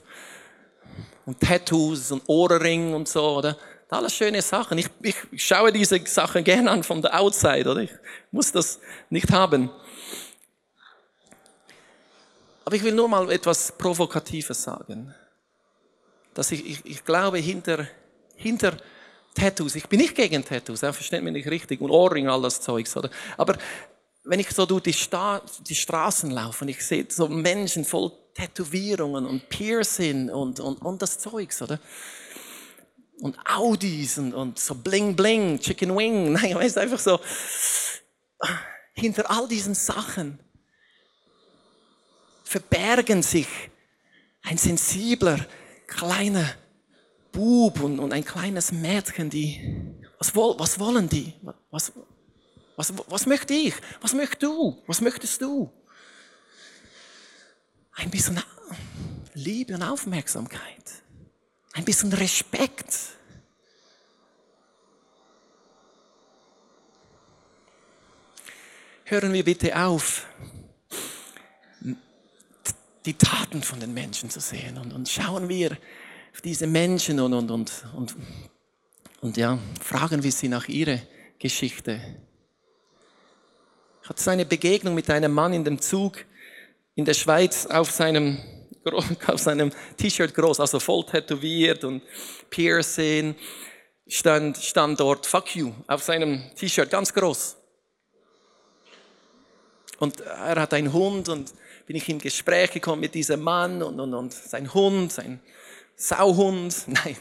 und 1.25 1.41
Tattoos 1.41 2.11
und 2.11 2.23
Ohrring 2.27 2.95
und 2.95 3.09
so, 3.09 3.37
oder? 3.39 3.57
Alles 3.89 4.13
schöne 4.13 4.43
Sachen. 4.43 4.79
Ich, 4.79 4.89
ich 5.01 5.45
schaue 5.45 5.71
diese 5.73 6.05
Sachen 6.05 6.43
gerne 6.43 6.69
an 6.69 6.83
von 6.83 7.01
der 7.01 7.21
Outside, 7.21 7.71
oder? 7.71 7.83
Ich 7.83 7.93
muss 8.33 8.51
das 8.51 8.81
nicht 9.09 9.31
haben. 9.31 9.71
Aber 12.65 12.77
ich 12.77 12.83
will 12.83 12.95
nur 12.95 13.09
mal 13.09 13.31
etwas 13.31 13.73
Provokatives 13.73 14.63
sagen. 14.63 15.15
Dass 16.33 16.51
ich, 16.51 16.65
ich, 16.67 16.87
ich 16.87 17.05
glaube, 17.05 17.39
hinter, 17.39 17.87
hinter 18.37 18.77
Tattoos, 19.35 19.75
ich 19.75 19.89
bin 19.89 20.01
nicht 20.01 20.15
gegen 20.15 20.45
Tattoos, 20.45 20.81
ja, 20.81 20.93
versteht 20.93 21.23
mich 21.23 21.33
nicht 21.33 21.49
richtig, 21.49 21.81
und 21.81 21.91
Ohrring, 21.91 22.29
all 22.29 22.43
das 22.43 22.61
Zeugs, 22.61 22.97
oder? 22.97 23.11
Aber 23.37 23.57
wenn 24.25 24.41
ich 24.41 24.51
so 24.51 24.65
durch 24.65 24.83
die, 24.83 24.93
Sta 24.93 25.43
die 25.69 25.75
Straßen 25.75 26.31
laufe 26.31 26.65
und 26.65 26.69
ich 26.69 26.85
sehe 26.85 27.07
so 27.09 27.29
Menschen 27.29 27.85
voll 27.85 28.13
Tätowierungen 28.35 29.27
und 29.27 29.49
Piercing 29.49 30.31
und, 30.31 30.59
und, 30.59 30.81
und 30.83 31.03
das 31.03 31.19
Zeugs, 31.19 31.63
oder? 31.63 31.79
Und 33.21 33.39
Audis 33.47 34.19
und, 34.19 34.35
und 34.35 34.59
so 34.59 34.75
Bling 34.75 35.15
Bling, 35.15 35.61
Chicken 35.61 35.97
Wing, 35.97 36.33
nein, 36.33 36.55
weißt 36.55 36.79
einfach 36.79 36.99
so, 36.99 37.21
hinter 38.95 39.31
all 39.31 39.47
diesen 39.47 39.75
Sachen 39.75 40.39
verbergen 42.55 43.21
sich 43.21 43.49
ein 44.43 44.59
sensibler, 44.59 45.45
kleiner 45.89 46.55
Bub 47.33 47.81
und, 47.81 47.99
und 47.99 48.13
ein 48.13 48.25
kleines 48.25 48.71
Mädchen, 48.71 49.29
die, 49.29 49.61
was, 50.21 50.37
was 50.37 50.79
wollen 50.79 51.09
die? 51.09 51.35
Was, 51.73 51.93
was, 52.77 52.93
was 53.09 53.27
möchte 53.27 53.55
ich? 53.55 53.75
Was 54.01 54.15
möchtest 54.15 54.45
du? 54.45 54.81
Was 54.87 55.01
möchtest 55.01 55.43
du? 55.43 55.69
Ein 57.95 58.11
bisschen 58.11 58.41
Liebe 59.35 59.75
und 59.75 59.83
Aufmerksamkeit. 59.83 61.03
Ein 61.73 61.85
bisschen 61.85 62.13
Respekt. 62.13 62.95
Hören 69.07 69.33
wir 69.33 69.45
bitte 69.45 69.77
auf, 69.77 70.29
die 73.07 73.15
Taten 73.15 73.63
von 73.63 73.81
den 73.81 73.93
Menschen 73.93 74.31
zu 74.31 74.41
sehen 74.41 74.79
und, 74.79 74.93
und 74.93 75.09
schauen 75.09 75.49
wir 75.49 75.73
auf 76.33 76.41
diese 76.41 76.67
Menschen 76.67 77.21
und, 77.21 77.35
und, 77.35 77.51
und, 77.51 77.85
und, 77.95 78.17
und 79.21 79.37
ja, 79.37 79.59
fragen 79.83 80.23
wir 80.23 80.33
sie 80.33 80.49
nach 80.49 80.69
ihrer 80.69 80.99
Geschichte. 81.39 82.01
Ich 84.03 84.09
hatte 84.09 84.23
so 84.23 84.45
Begegnung 84.45 84.95
mit 84.95 85.09
einem 85.11 85.33
Mann 85.33 85.53
in 85.53 85.65
dem 85.65 85.81
Zug 85.81 86.25
in 86.95 87.05
der 87.05 87.15
Schweiz 87.15 87.67
auf 87.67 87.91
seinem, 87.91 88.39
auf 89.27 89.41
seinem 89.41 89.73
T-Shirt 89.97 90.35
groß, 90.35 90.61
also 90.61 90.81
voll 90.81 91.05
tätowiert 91.05 91.85
und 91.85 92.03
Piercing, 92.51 93.35
stand, 94.07 94.57
stand 94.59 95.01
dort 95.01 95.27
Fuck 95.27 95.57
you 95.57 95.73
auf 95.87 96.03
seinem 96.03 96.43
T-Shirt 96.57 96.91
ganz 96.91 97.13
groß. 97.13 97.57
Und 99.99 100.21
er 100.21 100.61
hat 100.61 100.75
einen 100.75 100.93
Hund 100.93 101.29
und 101.29 101.53
bin 101.87 101.97
ich 101.97 102.09
in 102.09 102.19
Gespräch 102.19 102.71
gekommen 102.73 103.01
mit 103.01 103.15
diesem 103.15 103.41
Mann 103.41 103.83
und, 103.83 104.01
und, 104.01 104.15
und 104.15 104.33
sein 104.33 104.73
Hund, 104.73 105.13
sein 105.13 105.41
Sauhund, 105.97 106.75
nein, 106.87 107.17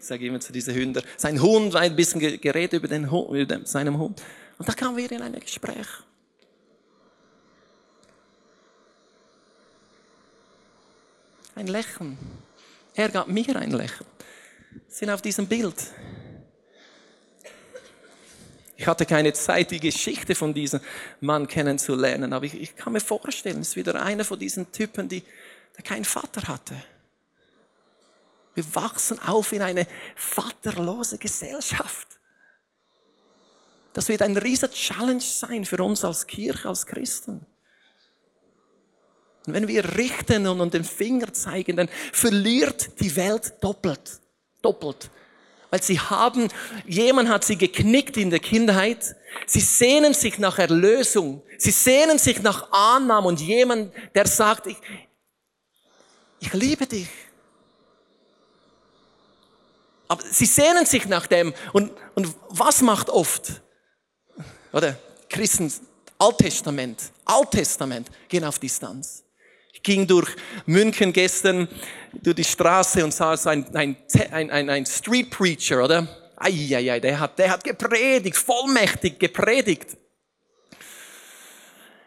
ich 0.00 0.20
immer 0.22 0.40
zu 0.40 0.52
diesen 0.52 0.74
Hündern, 0.74 1.04
sein 1.16 1.40
Hund 1.40 1.72
war 1.72 1.82
ein 1.82 1.96
bisschen 1.96 2.20
geredet 2.20 2.74
über, 2.74 2.88
den 2.88 3.10
Hund, 3.10 3.30
über 3.30 3.66
seinem 3.66 3.98
Hund. 3.98 4.22
Und 4.58 4.68
da 4.68 4.72
kamen 4.72 4.96
wir 4.96 5.10
in 5.10 5.20
ein 5.20 5.38
Gespräch. 5.40 5.86
Ein 11.56 11.66
Lächeln. 11.68 12.18
Er 12.94 13.08
gab 13.08 13.28
mir 13.28 13.56
ein 13.56 13.70
Lächeln. 13.70 14.06
Sind 14.88 15.10
auf 15.10 15.22
diesem 15.22 15.46
Bild. 15.46 15.74
Ich 18.76 18.86
hatte 18.86 19.06
keine 19.06 19.32
Zeit, 19.32 19.70
die 19.70 19.80
Geschichte 19.80 20.34
von 20.34 20.52
diesem 20.52 20.80
Mann 21.20 21.46
kennenzulernen, 21.46 22.32
aber 22.32 22.46
ich, 22.46 22.54
ich 22.54 22.76
kann 22.76 22.92
mir 22.92 23.00
vorstellen, 23.00 23.60
es 23.60 23.68
ist 23.68 23.76
wieder 23.76 24.02
einer 24.02 24.24
von 24.24 24.38
diesen 24.38 24.72
Typen, 24.72 25.08
die, 25.08 25.22
der 25.76 25.84
keinen 25.84 26.04
Vater 26.04 26.48
hatte. 26.48 26.74
Wir 28.54 28.74
wachsen 28.74 29.18
auf 29.20 29.52
in 29.52 29.62
eine 29.62 29.86
vaterlose 30.16 31.18
Gesellschaft. 31.18 32.08
Das 33.92 34.08
wird 34.08 34.22
ein 34.22 34.36
riesiger 34.36 34.72
Challenge 34.72 35.20
sein 35.20 35.64
für 35.64 35.82
uns 35.82 36.04
als 36.04 36.26
Kirche, 36.26 36.68
als 36.68 36.86
Christen. 36.86 37.46
Und 39.46 39.52
wenn 39.52 39.68
wir 39.68 39.96
richten 39.96 40.46
und 40.46 40.74
den 40.74 40.84
Finger 40.84 41.32
zeigen, 41.32 41.76
dann 41.76 41.88
verliert 42.12 43.00
die 43.00 43.14
Welt 43.14 43.54
doppelt. 43.60 44.20
Doppelt. 44.62 45.10
Weil 45.74 45.82
sie 45.82 45.98
haben, 45.98 46.46
jemand 46.86 47.28
hat 47.28 47.42
sie 47.42 47.58
geknickt 47.58 48.16
in 48.16 48.30
der 48.30 48.38
Kindheit. 48.38 49.16
Sie 49.44 49.58
sehnen 49.58 50.14
sich 50.14 50.38
nach 50.38 50.60
Erlösung. 50.60 51.42
Sie 51.58 51.72
sehnen 51.72 52.16
sich 52.16 52.40
nach 52.42 52.70
Annahme 52.70 53.26
und 53.26 53.40
jemand, 53.40 53.92
der 54.14 54.28
sagt, 54.28 54.68
ich, 54.68 54.76
ich 56.38 56.52
liebe 56.52 56.86
dich. 56.86 57.08
Aber 60.06 60.22
sie 60.22 60.46
sehnen 60.46 60.86
sich 60.86 61.06
nach 61.06 61.26
dem. 61.26 61.52
Und, 61.72 61.90
und 62.14 62.32
was 62.50 62.80
macht 62.80 63.10
oft? 63.10 63.60
Oder? 64.72 64.96
Christen, 65.28 65.72
Alttestament, 66.18 67.02
Alttestament, 67.24 68.06
gehen 68.28 68.44
auf 68.44 68.60
Distanz 68.60 69.23
ging 69.84 70.06
durch 70.06 70.28
München 70.66 71.12
gestern 71.12 71.68
durch 72.12 72.36
die 72.36 72.44
Straße 72.44 73.04
und 73.04 73.14
sah 73.14 73.36
so 73.36 73.50
ein, 73.50 73.64
ein, 73.76 73.96
ein, 74.50 74.70
ein 74.70 74.86
Street 74.86 75.30
Preacher, 75.30 75.84
oder? 75.84 76.08
Eieiei, 76.36 76.98
der 76.98 77.20
hat, 77.20 77.38
der 77.38 77.50
hat 77.50 77.62
gepredigt, 77.62 78.36
vollmächtig 78.36 79.18
gepredigt. 79.18 79.96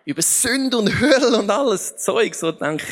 Über 0.04 0.22
Sünde 0.22 0.78
und 0.78 1.00
Hölle 1.00 1.38
und 1.38 1.50
alles 1.50 1.96
Zeug, 1.98 2.36
so 2.36 2.52
dank. 2.52 2.84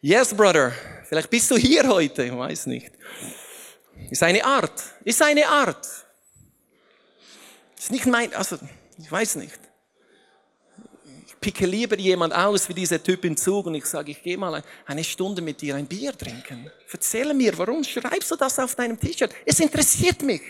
Yes, 0.00 0.34
brother. 0.34 0.72
Vielleicht 1.08 1.30
bist 1.30 1.50
du 1.50 1.56
hier 1.56 1.86
heute, 1.88 2.24
ich 2.24 2.36
weiß 2.36 2.66
nicht. 2.66 2.92
Ist 4.10 4.22
eine 4.22 4.44
Art. 4.44 4.82
Ist 5.04 5.22
eine 5.22 5.46
Art. 5.46 5.86
Ist 7.78 7.90
nicht 7.90 8.06
mein, 8.06 8.32
also, 8.34 8.58
ich 8.98 9.10
weiß 9.10 9.36
nicht 9.36 9.69
picke 11.40 11.66
lieber 11.66 11.98
jemand 11.98 12.34
aus 12.34 12.68
wie 12.68 12.74
dieser 12.74 13.02
Typ 13.02 13.24
im 13.24 13.36
Zug 13.36 13.66
und 13.66 13.74
ich 13.74 13.86
sage, 13.86 14.10
ich 14.10 14.22
gehe 14.22 14.36
mal 14.36 14.62
eine 14.86 15.04
Stunde 15.04 15.40
mit 15.40 15.60
dir 15.60 15.74
ein 15.74 15.86
Bier 15.86 16.16
trinken. 16.16 16.70
Erzähle 16.92 17.32
mir, 17.32 17.56
warum 17.56 17.82
schreibst 17.82 18.30
du 18.30 18.36
das 18.36 18.58
auf 18.58 18.74
deinem 18.74 19.00
T-Shirt? 19.00 19.32
Es 19.46 19.58
interessiert 19.58 20.22
mich. 20.22 20.42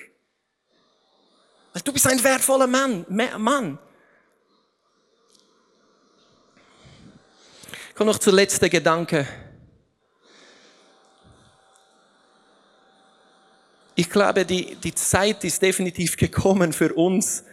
Du 1.85 1.93
bist 1.93 2.07
ein 2.09 2.23
wertvoller 2.23 2.67
Mann. 2.67 3.07
Mann. 3.09 3.79
Komm 7.95 8.07
noch 8.07 8.19
zur 8.19 8.33
letzten 8.33 8.69
Gedanke. 8.69 9.29
Ich 13.95 14.09
glaube, 14.09 14.47
die, 14.47 14.75
die 14.77 14.95
Zeit 14.95 15.45
ist 15.45 15.61
definitiv 15.61 16.17
gekommen 16.17 16.73
für 16.73 16.95
uns, 16.95 17.45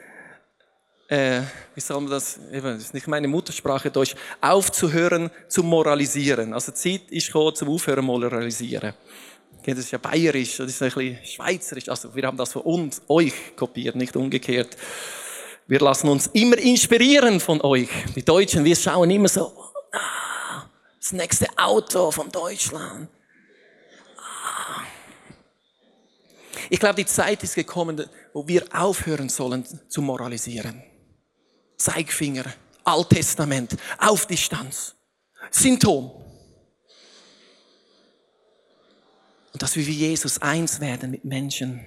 äh, 1.08 1.41
wie 1.74 1.80
soll 1.80 2.01
man 2.01 2.12
das, 2.12 2.39
das 2.51 2.82
ist 2.82 2.93
nicht 2.93 3.08
meine 3.08 3.28
Muttersprache 3.28 3.89
Deutsch, 3.89 4.16
aufzuhören 4.41 5.30
zu 5.47 5.64
moralisieren. 5.64 6.53
Also 6.53 6.72
Zeit 6.74 7.10
ist 7.10 7.28
gekommen 7.28 7.55
zum 7.55 7.70
Aufhören 7.70 8.05
moralisieren. 8.05 8.93
Das 9.66 9.80
ist 9.80 9.91
ja 9.91 9.97
bayerisch, 9.97 10.58
das 10.58 10.70
ist 10.70 10.82
ein 10.82 10.89
bisschen 10.89 11.26
schweizerisch. 11.26 11.89
Also 11.89 12.14
wir 12.16 12.24
haben 12.26 12.38
das 12.38 12.53
von 12.53 12.62
uns, 12.62 13.01
euch 13.08 13.55
kopiert, 13.55 13.95
nicht 13.95 14.16
umgekehrt. 14.16 14.78
Wir 15.68 15.80
lassen 15.80 16.08
uns 16.08 16.28
immer 16.28 16.58
inspirieren 16.58 17.41
von 17.41 17.60
euch. 17.62 17.89
Die 18.16 18.24
Deutschen, 18.24 18.64
wir 18.64 18.76
schauen 18.76 19.10
immer 19.10 19.28
so, 19.28 19.51
ah, 19.91 20.66
das 20.99 21.12
nächste 21.12 21.47
Auto 21.58 22.12
von 22.12 22.30
Deutschland. 22.32 23.10
Ah. 24.18 24.84
Ich 26.70 26.80
glaube, 26.80 26.95
die 26.95 27.05
Zeit 27.05 27.43
ist 27.43 27.55
gekommen, 27.55 28.05
wo 28.32 28.47
wir 28.47 28.64
aufhören 28.74 29.28
sollen 29.28 29.66
zu 29.89 30.01
moralisieren. 30.01 30.82
Zeigfinger, 31.78 32.45
Alttestament, 32.84 33.78
auf 33.99 34.25
Distanz. 34.25 34.95
Symptom. 35.51 36.11
Und 39.53 39.61
dass 39.61 39.75
wir 39.75 39.86
wie 39.88 39.93
Jesus 39.93 40.41
eins 40.41 40.80
werden 40.80 41.11
mit 41.11 41.25
Menschen. 41.25 41.84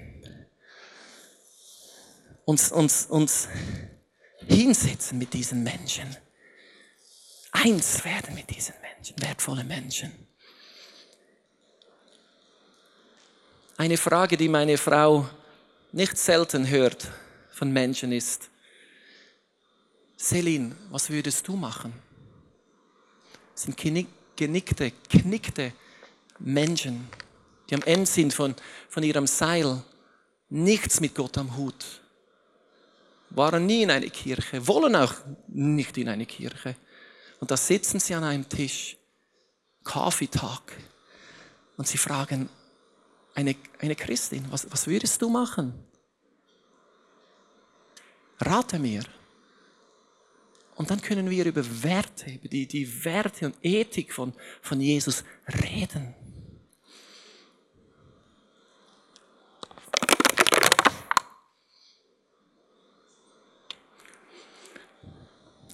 Uns, 2.45 2.73
uns, 2.73 3.07
uns 3.07 3.49
hinsetzen 4.49 5.19
mit 5.19 5.35
diesen 5.35 5.63
Menschen. 5.63 6.17
eins 7.53 8.05
werden 8.05 8.35
mit 8.35 8.51
diesen 8.51 8.75
Menschen, 8.81 9.21
wertvolle 9.21 9.65
Menschen. 9.65 10.13
Eine 13.77 13.97
Frage, 13.97 14.37
die 14.37 14.49
meine 14.49 14.77
Frau 14.77 15.29
nicht 15.93 16.17
selten 16.19 16.69
hört 16.69 17.09
von 17.51 17.73
Menschen 17.73 18.13
ist, 18.13 18.51
Selin, 20.23 20.77
was 20.91 21.09
würdest 21.09 21.49
du 21.49 21.57
machen? 21.57 21.95
Das 23.55 23.63
sind 23.63 23.75
genickte, 24.37 24.91
knickte 25.09 25.73
Menschen, 26.39 27.09
die 27.69 27.75
am 27.75 27.83
Ende 27.85 28.05
sind 28.05 28.35
von, 28.35 28.55
von 28.91 29.03
ihrem 29.03 29.27
Seil, 29.27 29.83
nichts 30.51 31.01
mit 31.01 31.15
Gott 31.15 31.39
am 31.39 31.57
Hut, 31.57 32.03
waren 33.31 33.65
nie 33.65 33.85
in 33.85 33.91
eine 33.91 34.11
Kirche, 34.11 34.67
wollen 34.67 34.95
auch 34.95 35.15
nicht 35.49 35.97
in 35.97 36.11
eine 36.11 36.27
Kirche. 36.27 36.77
Und 37.41 37.51
da 37.51 37.57
sitzen 37.57 37.99
sie 37.99 38.15
an 38.15 38.25
einem 38.25 38.47
Tisch, 38.47 38.99
Kaffeetag, 39.85 40.77
und 41.79 41.89
sie 41.89 41.97
fragen, 41.97 42.51
eine, 43.35 43.57
eine 43.79 43.97
Christin, 43.97 44.45
was, 44.51 44.71
was 44.71 44.87
würdest 44.87 45.23
du 45.23 45.31
machen? 45.31 45.73
Rate 48.39 48.79
mir. 48.79 49.03
Und 50.81 50.91
dann 50.91 51.03
können 51.03 51.29
wir 51.29 51.45
über 51.45 51.63
Werte, 51.83 52.31
über 52.31 52.49
die, 52.49 52.65
die 52.65 53.05
Werte 53.05 53.45
und 53.45 53.55
Ethik 53.61 54.15
von, 54.15 54.33
von 54.63 54.81
Jesus 54.81 55.25
reden. 55.63 56.15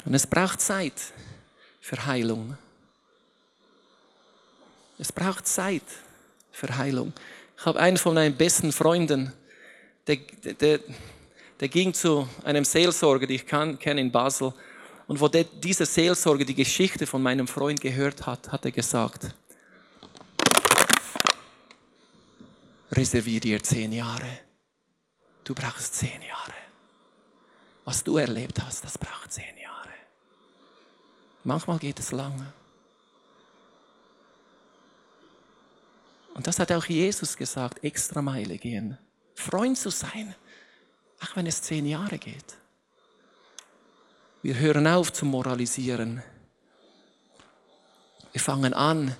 Und 0.04 0.12
es 0.12 0.26
braucht 0.26 0.61
Zeit 0.61 1.12
für 1.80 2.04
Heilung. 2.04 2.59
Es 4.98 5.12
braucht 5.12 5.46
Zeit 5.46 5.84
für 6.50 6.76
Heilung. 6.76 7.12
Ich 7.57 7.64
habe 7.64 7.78
einen 7.78 7.96
von 7.96 8.14
meinen 8.14 8.36
besten 8.36 8.72
Freunden, 8.72 9.32
der, 10.09 10.16
der, 10.16 10.80
der 11.61 11.68
ging 11.68 11.94
zu 11.94 12.28
einem 12.42 12.64
Seelsorger, 12.64 13.28
den 13.28 13.36
ich 13.36 13.46
kenne 13.46 14.00
in 14.00 14.11
Basel. 14.11 14.52
Und 15.07 15.20
wo 15.20 15.28
dieser 15.28 15.86
Seelsorger 15.86 16.44
die 16.44 16.54
Geschichte 16.54 17.07
von 17.07 17.22
meinem 17.22 17.46
Freund 17.46 17.80
gehört 17.80 18.26
hat, 18.26 18.50
hat 18.50 18.64
er 18.64 18.72
gesagt, 18.72 19.34
reservier 22.90 23.40
dir 23.40 23.62
zehn 23.62 23.92
Jahre. 23.92 24.40
Du 25.44 25.54
brauchst 25.54 25.94
zehn 25.94 26.22
Jahre. 26.22 26.54
Was 27.84 28.02
du 28.02 28.16
erlebt 28.16 28.61
hast, 28.62 28.84
das 28.84 28.98
braucht 28.98 29.32
zehn 29.32 29.57
Jahre. 29.62 29.94
Manchmal 31.44 31.78
geht 31.78 32.00
es 32.00 32.11
lange. 32.11 32.52
Und 36.34 36.46
das 36.48 36.59
hat 36.59 36.72
auch 36.72 36.84
Jesus 36.84 37.36
gesagt, 37.36 37.84
extra 37.84 38.20
Meile 38.20 38.59
gehen. 38.59 38.98
Freund 39.36 39.78
zu 39.78 39.90
sein, 39.90 40.34
auch 41.22 41.36
wenn 41.36 41.46
es 41.46 41.62
zehn 41.62 41.86
Jahre 41.86 42.18
geht. 42.18 42.59
Wir 44.47 44.61
hören 44.61 44.86
auf 44.86 45.12
zu 45.12 45.26
moralisieren. 45.26 46.22
Wir 48.30 48.40
fangen 48.40 48.74
an, 48.74 49.16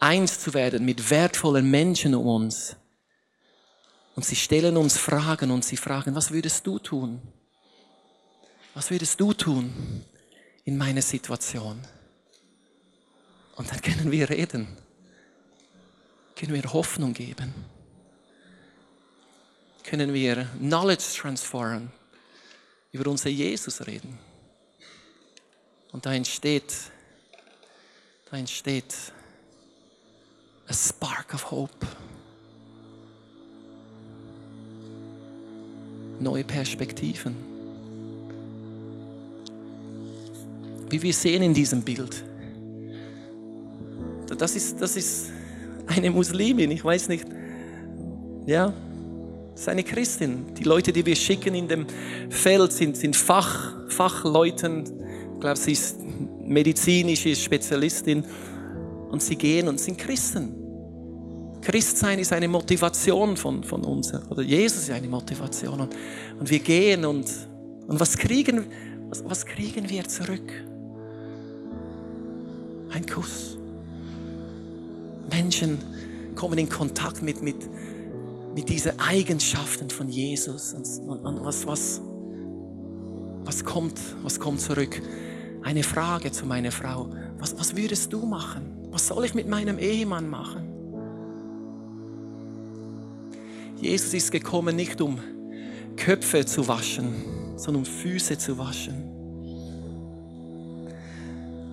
eins 0.00 0.40
zu 0.40 0.52
werden 0.52 0.84
mit 0.84 1.10
wertvollen 1.10 1.70
Menschen 1.70 2.12
um 2.12 2.26
uns. 2.26 2.74
Und 4.16 4.24
sie 4.24 4.34
stellen 4.34 4.76
uns 4.76 4.98
Fragen 4.98 5.52
und 5.52 5.64
sie 5.64 5.76
fragen, 5.76 6.16
was 6.16 6.32
würdest 6.32 6.66
du 6.66 6.80
tun? 6.80 7.22
Was 8.74 8.90
würdest 8.90 9.20
du 9.20 9.32
tun 9.32 10.04
in 10.64 10.76
meiner 10.76 11.02
Situation? 11.02 11.80
Und 13.54 13.70
dann 13.70 13.80
können 13.80 14.10
wir 14.10 14.28
reden, 14.28 14.66
können 16.34 16.52
wir 16.52 16.72
Hoffnung 16.72 17.14
geben, 17.14 17.54
können 19.84 20.12
wir 20.12 20.48
Knowledge 20.58 21.20
transferen, 21.20 21.92
über 22.90 23.08
unser 23.08 23.30
Jesus 23.30 23.86
reden. 23.86 24.18
Und 25.94 26.04
da 26.04 26.12
entsteht, 26.12 26.74
da 28.28 28.36
entsteht 28.36 28.92
a 30.66 30.74
spark 30.74 31.32
of 31.34 31.52
hope. 31.52 31.86
Neue 36.18 36.42
Perspektiven. 36.42 37.36
Wie 40.90 41.00
wir 41.00 41.14
sehen 41.14 41.44
in 41.44 41.54
diesem 41.54 41.82
Bild. 41.82 42.24
Das 44.36 44.56
ist, 44.56 44.80
das 44.80 44.96
ist 44.96 45.30
eine 45.86 46.10
Muslimin, 46.10 46.72
ich 46.72 46.84
weiß 46.84 47.06
nicht. 47.06 47.24
Ja, 48.46 48.74
das 49.52 49.60
ist 49.60 49.68
eine 49.68 49.84
Christin. 49.84 50.56
Die 50.56 50.64
Leute, 50.64 50.92
die 50.92 51.06
wir 51.06 51.14
schicken 51.14 51.54
in 51.54 51.68
dem 51.68 51.86
Feld, 52.30 52.72
sind, 52.72 52.96
sind 52.96 53.14
Fach, 53.14 53.76
Fachleuten, 53.90 55.03
glaube, 55.44 55.58
sie 55.58 55.72
ist 55.72 55.98
medizinische 56.42 57.36
Spezialistin 57.36 58.24
und 59.10 59.22
sie 59.22 59.36
gehen 59.36 59.68
und 59.68 59.78
sind 59.78 59.98
Christen. 59.98 60.54
Christsein 61.60 62.18
ist 62.18 62.32
eine 62.32 62.48
Motivation 62.48 63.36
von, 63.36 63.62
von 63.62 63.84
uns, 63.84 64.12
oder 64.30 64.42
Jesus 64.42 64.84
ist 64.84 64.90
eine 64.90 65.06
Motivation. 65.06 65.80
Und, 65.80 65.94
und 66.38 66.48
wir 66.48 66.60
gehen 66.60 67.04
und, 67.04 67.26
und 67.86 68.00
was, 68.00 68.16
kriegen, 68.16 68.64
was, 69.10 69.22
was 69.26 69.44
kriegen 69.44 69.88
wir 69.88 70.04
zurück? 70.08 70.50
Ein 72.90 73.04
Kuss. 73.06 73.58
Menschen 75.30 75.78
kommen 76.36 76.58
in 76.58 76.70
Kontakt 76.70 77.22
mit, 77.22 77.42
mit, 77.42 77.56
mit 78.54 78.68
diesen 78.68 78.98
Eigenschaften 78.98 79.90
von 79.90 80.08
Jesus. 80.08 80.72
Und, 80.72 80.86
und, 81.06 81.20
und 81.20 81.44
was, 81.44 81.66
was, 81.66 82.00
was, 83.44 83.62
kommt, 83.62 84.00
was 84.22 84.40
kommt 84.40 84.60
zurück? 84.60 85.02
Eine 85.64 85.82
Frage 85.82 86.30
zu 86.30 86.46
meiner 86.46 86.70
Frau. 86.70 87.08
Was, 87.38 87.58
was 87.58 87.74
würdest 87.74 88.12
du 88.12 88.24
machen? 88.26 88.70
Was 88.90 89.08
soll 89.08 89.24
ich 89.24 89.34
mit 89.34 89.48
meinem 89.48 89.78
Ehemann 89.78 90.28
machen? 90.28 90.68
Jesus 93.80 94.14
ist 94.14 94.30
gekommen 94.30 94.76
nicht 94.76 95.00
um 95.00 95.18
Köpfe 95.96 96.44
zu 96.44 96.68
waschen, 96.68 97.12
sondern 97.56 97.82
um 97.82 97.86
Füße 97.86 98.38
zu 98.38 98.56
waschen. 98.58 99.10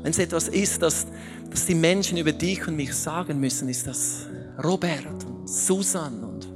Wenn 0.01 0.11
es 0.11 0.19
etwas 0.19 0.47
ist, 0.47 0.81
das, 0.81 1.05
das 1.49 1.65
die 1.65 1.75
Menschen 1.75 2.17
über 2.17 2.31
dich 2.31 2.67
und 2.67 2.75
mich 2.75 2.93
sagen 2.93 3.39
müssen, 3.39 3.69
ist 3.69 3.85
das 3.85 4.25
Robert 4.63 5.05
und 5.25 5.47
Susan 5.47 6.23
und 6.23 6.47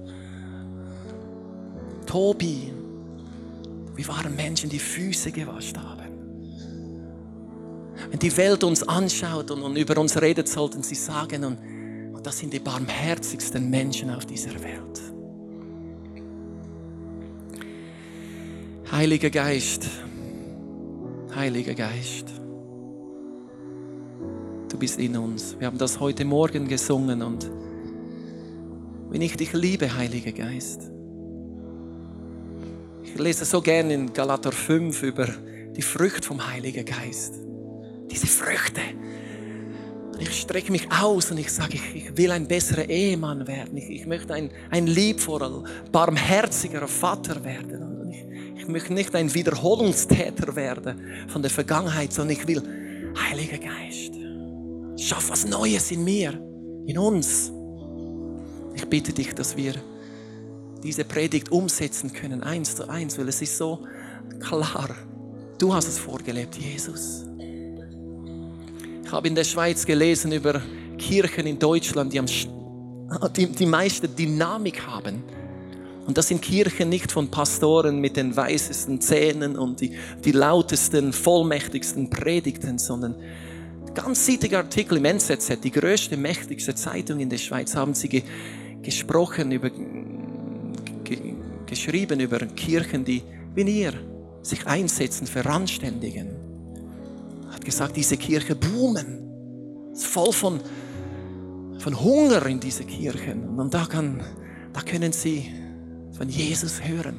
Tobi. 2.07 2.71
Wir 3.95 4.07
waren 4.07 4.35
Menschen, 4.35 4.69
die 4.69 4.79
Füße 4.79 5.31
gewascht 5.31 5.77
haben. 5.77 5.94
Wenn 8.15 8.19
die 8.19 8.37
Welt 8.37 8.63
uns 8.63 8.81
anschaut 8.81 9.51
und, 9.51 9.61
und 9.61 9.75
über 9.75 9.99
uns 9.99 10.21
redet, 10.21 10.47
sollten 10.47 10.81
sie 10.83 10.95
sagen, 10.95 11.43
und, 11.43 11.57
und 12.13 12.25
das 12.25 12.39
sind 12.39 12.53
die 12.53 12.59
barmherzigsten 12.59 13.69
Menschen 13.69 14.09
auf 14.09 14.25
dieser 14.25 14.53
Welt. 14.63 15.01
Heiliger 18.89 19.29
Geist, 19.29 19.89
Heiliger 21.35 21.73
Geist, 21.73 22.29
du 24.69 24.77
bist 24.77 24.97
in 24.97 25.17
uns. 25.17 25.59
Wir 25.59 25.67
haben 25.67 25.77
das 25.77 25.99
heute 25.99 26.23
Morgen 26.23 26.69
gesungen 26.69 27.21
und 27.21 27.51
wenn 29.09 29.21
ich 29.21 29.35
dich 29.35 29.51
liebe, 29.51 29.93
Heiliger 29.93 30.31
Geist. 30.31 30.89
Ich 33.03 33.19
lese 33.19 33.43
so 33.43 33.59
gerne 33.59 33.93
in 33.93 34.13
Galater 34.13 34.53
5 34.53 35.03
über 35.03 35.27
die 35.75 35.81
Frucht 35.81 36.23
vom 36.23 36.47
Heiligen 36.49 36.85
Geist 36.85 37.45
diese 38.15 38.27
Früchte. 38.27 38.81
Und 40.13 40.21
ich 40.21 40.41
strecke 40.41 40.71
mich 40.71 40.89
aus 40.91 41.29
und 41.31 41.37
ich 41.37 41.51
sage, 41.51 41.75
ich, 41.75 41.95
ich 41.95 42.17
will 42.17 42.31
ein 42.31 42.47
besserer 42.47 42.87
Ehemann 42.87 43.47
werden. 43.47 43.77
Ich, 43.77 43.89
ich 43.89 44.05
möchte 44.05 44.33
ein, 44.33 44.49
ein 44.71 44.87
liebvoller, 44.87 45.63
barmherziger 45.91 46.87
Vater 46.87 47.43
werden. 47.43 47.99
Und 47.99 48.11
ich, 48.11 48.61
ich 48.61 48.67
möchte 48.67 48.93
nicht 48.93 49.13
ein 49.13 49.33
Wiederholungstäter 49.33 50.55
werden 50.55 51.01
von 51.27 51.41
der 51.41 51.51
Vergangenheit, 51.51 52.13
sondern 52.13 52.37
ich 52.37 52.47
will, 52.47 52.63
Heiliger 53.29 53.57
Geist, 53.57 54.13
schaff 54.97 55.29
was 55.29 55.45
Neues 55.45 55.91
in 55.91 56.03
mir, 56.03 56.33
in 56.85 56.97
uns. 56.97 57.51
Ich 58.73 58.85
bitte 58.85 59.13
dich, 59.13 59.33
dass 59.33 59.55
wir 59.55 59.73
diese 60.83 61.03
Predigt 61.03 61.51
umsetzen 61.51 62.13
können, 62.13 62.43
eins 62.43 62.75
zu 62.75 62.89
eins, 62.89 63.17
weil 63.17 63.27
es 63.27 63.41
ist 63.41 63.57
so 63.57 63.85
klar. 64.39 64.95
Du 65.57 65.73
hast 65.73 65.87
es 65.87 65.97
vorgelebt, 65.97 66.55
Jesus. 66.55 67.25
Ich 69.15 69.17
habe 69.17 69.29
in 69.29 69.35
der 69.35 69.45
Schweiz 69.45 69.85
gelesen 69.85 70.33
über 70.33 70.61
Kirchen 70.97 71.47
in 71.47 71.57
Deutschland, 71.57 72.11
die, 72.11 72.19
am, 72.19 72.25
die, 73.37 73.47
die 73.47 73.65
meiste 73.65 74.09
Dynamik 74.09 74.85
haben. 74.85 75.23
Und 76.05 76.17
das 76.17 76.27
sind 76.27 76.41
Kirchen 76.41 76.89
nicht 76.89 77.13
von 77.13 77.31
Pastoren 77.31 78.01
mit 78.01 78.17
den 78.17 78.35
weißesten 78.35 78.99
Zähnen 78.99 79.55
und 79.55 79.79
die, 79.79 79.97
die 80.25 80.33
lautesten, 80.33 81.13
vollmächtigsten 81.13 82.09
Predigten, 82.09 82.77
sondern 82.77 83.15
ganz 83.93 84.25
sietige 84.25 84.57
Artikel 84.57 84.97
im 84.97 85.05
NZZ, 85.05 85.61
die 85.63 85.71
größte, 85.71 86.17
mächtigste 86.17 86.75
Zeitung 86.75 87.21
in 87.21 87.29
der 87.29 87.37
Schweiz, 87.37 87.73
haben 87.73 87.93
sie 87.93 88.09
ge 88.09 88.21
gesprochen 88.81 89.53
über, 89.53 89.69
ge 91.05 91.35
geschrieben 91.65 92.19
über 92.19 92.39
Kirchen, 92.39 93.05
die 93.05 93.23
wie 93.55 93.61
ihr 93.61 93.93
sich 94.41 94.67
einsetzen 94.67 95.25
für 95.25 95.45
Randständigen. 95.45 96.34
Gesagt, 97.65 97.97
diese 97.97 98.15
Kirche 98.15 98.55
boomen. 98.55 99.91
Ist 99.91 100.05
voll 100.05 100.31
von, 100.31 100.61
von 101.79 101.99
Hunger 101.99 102.45
in 102.45 102.59
diese 102.59 102.85
Kirchen. 102.85 103.59
Und 103.59 103.73
da, 103.73 103.85
kann, 103.85 104.21
da 104.71 104.81
können 104.81 105.11
sie 105.11 105.51
von 106.17 106.29
Jesus 106.29 106.81
hören. 106.81 107.17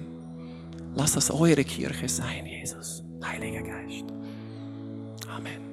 Lass 0.94 1.12
das 1.12 1.30
eure 1.30 1.64
Kirche 1.64 2.08
sein, 2.08 2.46
Jesus. 2.46 3.02
Heiliger 3.22 3.62
Geist. 3.62 4.06
Amen. 5.28 5.65